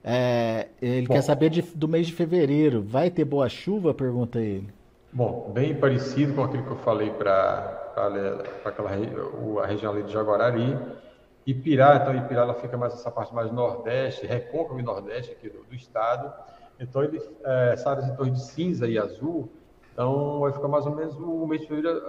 É, 0.04 0.68
ele 0.82 1.08
Bom, 1.08 1.13
quer 1.13 1.22
saber 1.22 1.50
de, 1.50 1.62
do 1.62 1.88
mês 1.88 2.08
de 2.08 2.13
fevereiro. 2.13 2.82
Vai 2.82 3.10
ter 3.10 3.26
boa 3.26 3.48
chuva? 3.48 3.94
Pergunta 3.94 4.39
ele. 4.39 4.70
Bom, 5.12 5.52
bem 5.54 5.76
parecido 5.76 6.34
com 6.34 6.44
aquilo 6.44 6.63
que 6.63 6.72
eu 6.72 6.78
falei 6.78 7.12
para 7.12 7.94
aquela 8.66 8.89
a 8.89 9.68
região 9.68 9.94
ali 9.94 10.04
de 10.04 10.12
Jaguarari. 10.12 10.78
Ipirá, 11.46 11.98
então 11.98 12.16
Ipirá 12.16 12.42
ela 12.42 12.54
fica 12.56 12.76
mais 12.78 12.94
essa 12.94 13.12
parte 13.12 13.34
mais 13.34 13.52
nordeste, 13.52 14.26
recôncavo 14.26 14.80
e 14.80 14.84
nordeste 14.84 15.32
aqui 15.32 15.50
do, 15.50 15.63
do 15.63 15.76
estado. 15.76 16.34
Então 16.79 17.03
ele, 17.03 17.21
é, 17.43 17.73
essa 17.73 17.91
área 17.91 18.03
de 18.03 18.15
torre 18.17 18.31
de 18.31 18.41
cinza 18.41 18.88
e 18.88 18.97
azul, 18.97 19.49
então 19.91 20.39
vai 20.39 20.51
ficar 20.51 20.67
mais 20.67 20.86
ou 20.86 20.95
menos 20.95 21.15
o 21.15 21.45
mês 21.45 21.62
de 21.62 21.67
fevereiro 21.67 22.01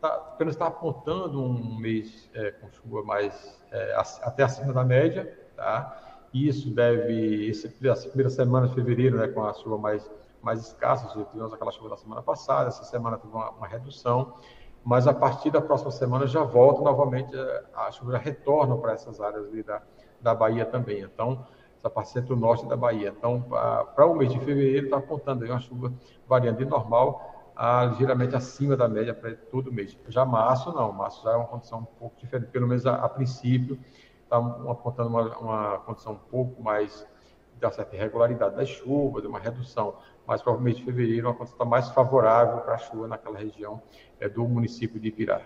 tá, 0.00 0.08
apenas 0.08 0.54
está 0.54 0.66
apontando 0.66 1.42
um 1.42 1.76
mês 1.76 2.30
é, 2.34 2.50
com 2.52 2.70
chuva 2.70 3.02
mais 3.02 3.60
é, 3.72 3.94
até 4.22 4.42
acima 4.42 4.72
da 4.72 4.84
média, 4.84 5.38
tá? 5.56 6.26
Isso 6.32 6.70
deve, 6.70 7.48
esse, 7.48 7.66
as 7.88 8.04
primeiras 8.06 8.34
semanas 8.34 8.70
de 8.70 8.76
fevereiro, 8.76 9.18
né, 9.18 9.28
com 9.28 9.44
a 9.44 9.52
chuva 9.52 9.78
mais 9.78 10.08
mais 10.42 10.60
escassas. 10.60 11.12
Tivemos 11.30 11.52
aquela 11.52 11.70
chuva 11.70 11.90
da 11.90 11.96
semana 11.96 12.22
passada, 12.22 12.68
essa 12.68 12.84
semana 12.84 13.18
teve 13.18 13.32
uma, 13.32 13.50
uma, 13.50 13.66
redução, 13.66 14.34
mas 14.84 15.06
a 15.06 15.14
partir 15.14 15.50
da 15.50 15.60
próxima 15.60 15.90
semana 15.90 16.26
já 16.26 16.42
volta 16.42 16.82
novamente, 16.82 17.34
eh, 17.34 17.64
a 17.74 17.90
chuva 17.90 18.12
já 18.12 18.18
retorna 18.18 18.76
para 18.76 18.92
essas 18.92 19.20
áreas 19.20 19.46
ali 19.46 19.62
da, 19.62 19.82
da 20.20 20.34
Bahia 20.34 20.64
também. 20.64 21.00
Então, 21.00 21.46
essa 21.80 21.90
parte 21.90 22.10
centro-norte 22.10 22.66
da 22.68 22.76
Bahia. 22.76 23.12
Então, 23.16 23.42
para 23.94 24.06
o 24.06 24.14
mês 24.14 24.32
de 24.32 24.38
fevereiro, 24.38 24.84
está 24.84 24.98
apontando 24.98 25.44
aí 25.44 25.50
uma 25.50 25.58
chuva 25.58 25.92
variando 26.28 26.58
de 26.58 26.64
normal 26.66 27.52
a 27.56 27.86
ligeiramente 27.86 28.36
acima 28.36 28.76
da 28.76 28.88
média 28.88 29.12
para 29.12 29.34
todo 29.34 29.72
mês. 29.72 29.98
Já 30.08 30.24
março, 30.24 30.72
não. 30.72 30.92
Março 30.92 31.22
já 31.24 31.32
é 31.32 31.36
uma 31.36 31.46
condição 31.46 31.80
um 31.80 31.84
pouco 31.84 32.16
diferente, 32.18 32.50
pelo 32.50 32.66
menos 32.66 32.86
a, 32.86 32.94
a 32.96 33.08
princípio, 33.08 33.78
está 34.22 34.36
apontando 34.36 35.08
uma, 35.08 35.38
uma 35.38 35.78
condição 35.78 36.12
um 36.12 36.30
pouco 36.30 36.62
mais 36.62 37.06
da 37.58 37.70
certa 37.70 37.96
irregularidade 37.96 38.56
das 38.56 38.68
chuvas, 38.68 39.22
de 39.22 39.28
uma 39.28 39.38
redução 39.38 39.96
mas 40.30 40.40
para 40.40 40.52
o 40.52 40.60
mês 40.60 40.76
de 40.76 40.84
fevereiro 40.84 41.26
uma 41.26 41.34
condição 41.34 41.66
mais 41.66 41.88
favorável 41.88 42.58
para 42.60 42.74
a 42.74 42.78
chuva 42.78 43.08
naquela 43.08 43.36
região 43.36 43.82
é, 44.20 44.28
do 44.28 44.46
município 44.46 45.00
de 45.00 45.08
Ipirá. 45.08 45.42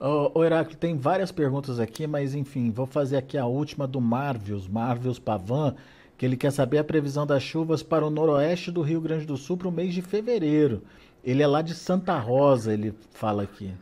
O 0.00 0.32
oh, 0.34 0.44
Heráclito, 0.44 0.78
tem 0.78 0.96
várias 0.96 1.30
perguntas 1.30 1.78
aqui, 1.78 2.06
mas 2.06 2.34
enfim, 2.34 2.70
vou 2.70 2.86
fazer 2.86 3.16
aqui 3.16 3.38
a 3.38 3.46
última 3.46 3.86
do 3.86 4.00
Marvius, 4.00 4.66
Marvius 4.66 5.18
Pavan, 5.18 5.74
que 6.18 6.26
ele 6.26 6.36
quer 6.36 6.50
saber 6.50 6.78
a 6.78 6.84
previsão 6.84 7.26
das 7.26 7.42
chuvas 7.42 7.82
para 7.82 8.04
o 8.04 8.10
noroeste 8.10 8.70
do 8.70 8.82
Rio 8.82 9.00
Grande 9.00 9.24
do 9.24 9.36
Sul 9.36 9.56
para 9.56 9.68
o 9.68 9.72
mês 9.72 9.94
de 9.94 10.02
fevereiro. 10.02 10.82
Ele 11.22 11.42
é 11.42 11.46
lá 11.46 11.62
de 11.62 11.74
Santa 11.74 12.18
Rosa, 12.18 12.72
ele 12.72 12.94
fala 13.12 13.44
aqui. 13.44 13.72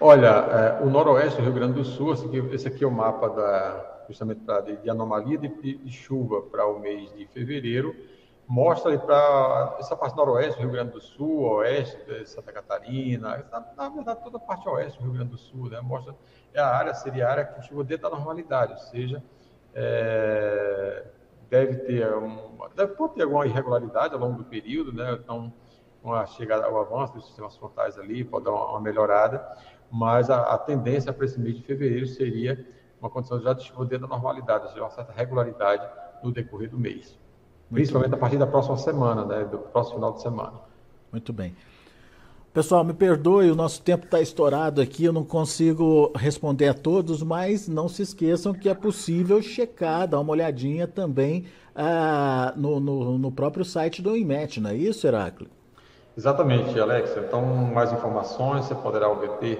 Olha, 0.00 0.26
é, 0.28 0.84
o 0.84 0.90
noroeste 0.90 1.38
do 1.38 1.44
Rio 1.44 1.54
Grande 1.54 1.74
do 1.74 1.84
Sul, 1.84 2.12
esse 2.12 2.26
aqui, 2.26 2.38
esse 2.52 2.68
aqui 2.68 2.82
é 2.82 2.86
o 2.86 2.90
mapa 2.90 3.28
da, 3.28 4.04
justamente 4.08 4.40
pra, 4.40 4.60
de, 4.60 4.76
de 4.76 4.90
anomalia 4.90 5.38
de, 5.38 5.48
de 5.48 5.92
chuva 5.92 6.42
para 6.42 6.66
o 6.66 6.80
mês 6.80 7.12
de 7.16 7.26
fevereiro 7.26 7.94
mostra 8.46 8.96
para 8.98 9.76
essa 9.78 9.96
parte 9.96 10.16
noroeste 10.16 10.60
Rio 10.60 10.70
Grande 10.70 10.92
do 10.92 11.00
Sul, 11.00 11.42
oeste 11.42 12.26
Santa 12.26 12.52
Catarina, 12.52 13.44
na, 13.76 13.88
verdade 13.88 14.22
toda 14.22 14.36
a 14.36 14.40
parte 14.40 14.68
oeste 14.68 14.98
do 14.98 15.04
Rio 15.04 15.14
Grande 15.14 15.30
do 15.30 15.38
Sul, 15.38 15.70
né? 15.70 15.80
Mostra 15.80 16.14
é 16.52 16.60
a 16.60 16.68
área 16.68 16.94
seria 16.94 17.26
a 17.26 17.30
área 17.30 17.44
que 17.44 17.62
chegou 17.62 17.82
dentro 17.82 18.08
da 18.08 18.16
normalidade, 18.16 18.72
ou 18.72 18.78
seja, 18.78 19.22
é, 19.74 21.04
deve 21.48 21.76
ter 21.76 22.14
um, 22.16 22.58
deve 22.76 22.94
ter 22.94 23.22
alguma 23.22 23.46
irregularidade 23.46 24.14
ao 24.14 24.20
longo 24.20 24.38
do 24.38 24.44
período, 24.44 24.92
né? 24.92 25.12
Então, 25.12 25.52
com 26.02 26.12
a 26.12 26.26
chegada 26.26 26.66
ao 26.66 26.78
avanço 26.78 27.14
dos 27.14 27.26
sistemas 27.26 27.56
frontais 27.56 27.98
ali, 27.98 28.24
pode 28.24 28.44
dar 28.44 28.52
uma, 28.52 28.70
uma 28.70 28.80
melhorada, 28.80 29.42
mas 29.90 30.28
a, 30.28 30.42
a 30.54 30.58
tendência 30.58 31.12
para 31.12 31.24
esse 31.24 31.40
mês 31.40 31.56
de 31.56 31.62
fevereiro 31.62 32.06
seria 32.06 32.66
uma 33.00 33.08
condição 33.08 33.40
já 33.40 33.52
de 33.54 33.64
chuva 33.64 33.86
dentro 33.86 34.06
da 34.06 34.14
normalidade, 34.14 34.64
ou 34.64 34.70
seja, 34.70 34.82
uma 34.82 34.90
certa 34.90 35.12
regularidade 35.12 35.88
no 36.22 36.30
decorrer 36.30 36.70
do 36.70 36.78
mês. 36.78 37.18
Principalmente 37.70 38.10
bem. 38.10 38.18
a 38.18 38.20
partir 38.20 38.38
da 38.38 38.46
próxima 38.46 38.76
semana, 38.76 39.24
né? 39.24 39.44
Do 39.44 39.58
próximo 39.58 39.96
final 39.96 40.12
de 40.12 40.22
semana. 40.22 40.52
Muito 41.12 41.32
bem. 41.32 41.54
Pessoal, 42.54 42.82
me 42.84 42.94
perdoe, 42.94 43.50
o 43.50 43.56
nosso 43.56 43.82
tempo 43.82 44.04
está 44.04 44.20
estourado 44.20 44.80
aqui, 44.80 45.04
eu 45.04 45.12
não 45.12 45.24
consigo 45.24 46.12
responder 46.14 46.68
a 46.68 46.74
todos, 46.74 47.20
mas 47.20 47.66
não 47.66 47.88
se 47.88 48.02
esqueçam 48.02 48.54
que 48.54 48.68
é 48.68 48.74
possível 48.74 49.42
checar, 49.42 50.06
dar 50.06 50.20
uma 50.20 50.30
olhadinha 50.30 50.86
também 50.86 51.46
ah, 51.74 52.52
no, 52.54 52.78
no, 52.78 53.18
no, 53.18 53.32
próprio 53.32 53.64
site 53.64 54.00
do 54.00 54.16
IMET, 54.16 54.60
não 54.60 54.70
é 54.70 54.76
isso, 54.76 55.04
Heráclito? 55.04 55.50
Exatamente, 56.16 56.78
Alex. 56.78 57.16
Então, 57.16 57.44
mais 57.44 57.92
informações 57.92 58.66
você 58.66 58.74
poderá 58.76 59.10
obter 59.10 59.58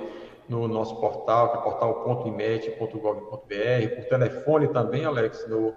no 0.48 0.68
nosso 0.68 0.94
portal, 1.00 1.50
que 1.50 1.58
é 1.58 1.60
portal.imet.gov.br, 1.62 3.96
por 3.96 4.04
telefone 4.04 4.68
também, 4.68 5.04
Alex, 5.04 5.48
no 5.48 5.74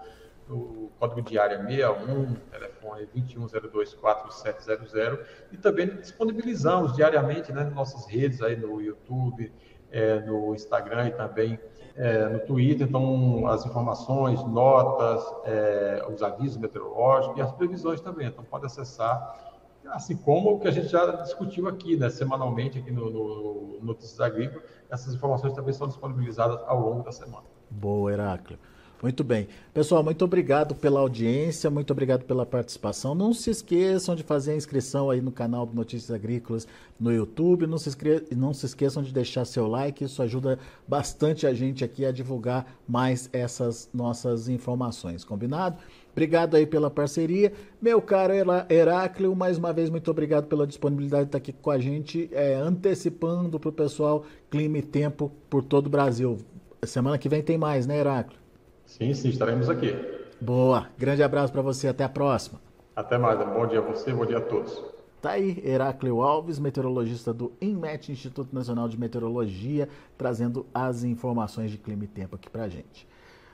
no 0.48 0.90
código 1.00 1.22
de 1.22 1.38
área 1.38 1.62
61, 1.62 2.36
telefone 2.52 3.08
21024700, 3.16 5.20
e 5.52 5.58
também 5.58 5.88
disponibilizamos 5.88 6.94
diariamente 6.94 7.52
né, 7.52 7.64
nas 7.64 7.74
nossas 7.74 8.06
redes 8.08 8.42
aí 8.42 8.56
no 8.56 8.82
YouTube, 8.82 9.52
é, 9.92 10.20
no 10.22 10.54
Instagram 10.54 11.08
e 11.08 11.12
também 11.12 11.60
é, 11.96 12.28
no 12.28 12.40
Twitter, 12.40 12.88
então 12.88 13.48
as 13.48 13.66
informações, 13.66 14.44
notas, 14.44 15.24
é, 15.46 16.06
os 16.14 16.22
avisos 16.22 16.58
meteorológicos 16.58 17.38
e 17.38 17.42
as 17.42 17.52
previsões 17.54 18.02
também, 18.02 18.28
então 18.28 18.44
pode 18.44 18.66
acessar, 18.66 19.56
assim 19.88 20.16
como 20.16 20.52
o 20.52 20.60
que 20.60 20.68
a 20.68 20.72
gente 20.72 20.88
já 20.88 21.06
discutiu 21.24 21.68
aqui, 21.68 21.98
né, 21.98 22.10
semanalmente 22.10 22.78
aqui 22.78 22.92
no, 22.92 23.10
no 23.10 23.80
Notícias 23.82 24.20
Agrícolas, 24.20 24.64
essas 24.90 25.14
informações 25.14 25.54
também 25.54 25.74
são 25.74 25.88
disponibilizadas 25.88 26.60
ao 26.68 26.80
longo 26.80 27.04
da 27.04 27.12
semana. 27.12 27.46
Boa, 27.70 28.12
Heráclito. 28.12 28.77
Muito 29.02 29.24
bem. 29.24 29.48
Pessoal, 29.76 30.04
muito 30.04 30.26
obrigado 30.26 30.74
pela 30.74 31.00
audiência, 31.00 31.70
muito 31.70 31.92
obrigado 31.92 32.24
pela 32.24 32.48
participação. 32.48 33.14
Não 33.14 33.32
se 33.32 33.52
esqueçam 33.52 34.16
de 34.16 34.24
fazer 34.24 34.54
a 34.54 34.56
inscrição 34.56 35.12
aí 35.12 35.22
no 35.22 35.32
canal 35.32 35.68
do 35.68 35.76
Notícias 35.76 36.10
Agrícolas 36.10 36.68
no 37.00 37.14
YouTube. 37.14 37.68
Não 37.68 37.78
se, 37.78 37.96
não 38.36 38.56
se 38.56 38.66
esqueçam 38.66 39.04
de 39.04 39.14
deixar 39.14 39.46
seu 39.46 39.68
like, 39.68 40.04
isso 40.04 40.20
ajuda 40.24 40.58
bastante 40.88 41.46
a 41.46 41.54
gente 41.54 41.84
aqui 41.84 42.06
a 42.06 42.12
divulgar 42.12 42.66
mais 42.88 43.30
essas 43.32 43.88
nossas 43.94 44.50
informações. 44.50 45.24
Combinado? 45.24 45.78
Obrigado 46.12 46.56
aí 46.56 46.66
pela 46.66 46.90
parceria. 46.90 47.54
Meu 47.80 48.02
caro 48.02 48.34
Heráclio, 48.68 49.36
mais 49.36 49.60
uma 49.60 49.72
vez, 49.72 49.92
muito 49.92 50.10
obrigado 50.10 50.48
pela 50.48 50.66
disponibilidade 50.66 51.26
de 51.26 51.28
estar 51.28 51.38
aqui 51.38 51.54
com 51.54 51.70
a 51.70 51.78
gente, 51.78 52.28
é, 52.32 52.56
antecipando 52.56 53.60
para 53.60 53.70
o 53.70 53.74
pessoal 53.74 54.26
clima 54.50 54.80
e 54.80 54.82
tempo 54.82 55.32
por 55.48 55.64
todo 55.64 55.86
o 55.86 55.90
Brasil. 55.92 56.40
Semana 56.84 57.20
que 57.20 57.30
vem 57.30 57.44
tem 57.44 57.60
mais, 57.60 57.86
né, 57.86 58.00
Heráclio? 58.00 58.47
Sim, 58.88 59.14
sim, 59.14 59.30
estaremos 59.30 59.70
aqui. 59.70 59.94
Boa. 60.42 60.88
Grande 60.98 61.22
abraço 61.22 61.54
para 61.54 61.62
você. 61.62 61.88
Até 61.88 62.04
a 62.04 62.10
próxima. 62.10 62.60
Até 62.96 63.18
mais. 63.18 63.38
Bom 63.38 63.68
dia 63.68 63.80
a 63.80 63.82
você, 63.82 64.12
bom 64.12 64.26
dia 64.26 64.40
a 64.40 64.42
todos. 64.42 64.82
Tá 65.22 65.32
aí, 65.32 65.62
Heráclio 65.66 66.22
Alves, 66.22 66.58
meteorologista 66.58 67.34
do 67.34 67.52
INMET, 67.60 68.12
Instituto 68.12 68.54
Nacional 68.54 68.88
de 68.88 69.00
Meteorologia, 69.00 69.90
trazendo 70.18 70.66
as 70.74 71.04
informações 71.04 71.72
de 71.72 71.78
clima 71.78 72.06
e 72.06 72.08
tempo 72.08 72.36
aqui 72.36 72.50
pra 72.50 72.68
gente. 72.70 73.08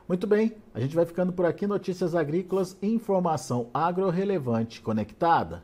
Muito 0.07 0.27
bem, 0.27 0.53
a 0.73 0.79
gente 0.79 0.93
vai 0.93 1.05
ficando 1.05 1.31
por 1.31 1.45
aqui. 1.45 1.65
Notícias 1.65 2.13
agrícolas, 2.15 2.77
informação 2.81 3.69
agro-relevante 3.73 4.81
conectada. 4.81 5.63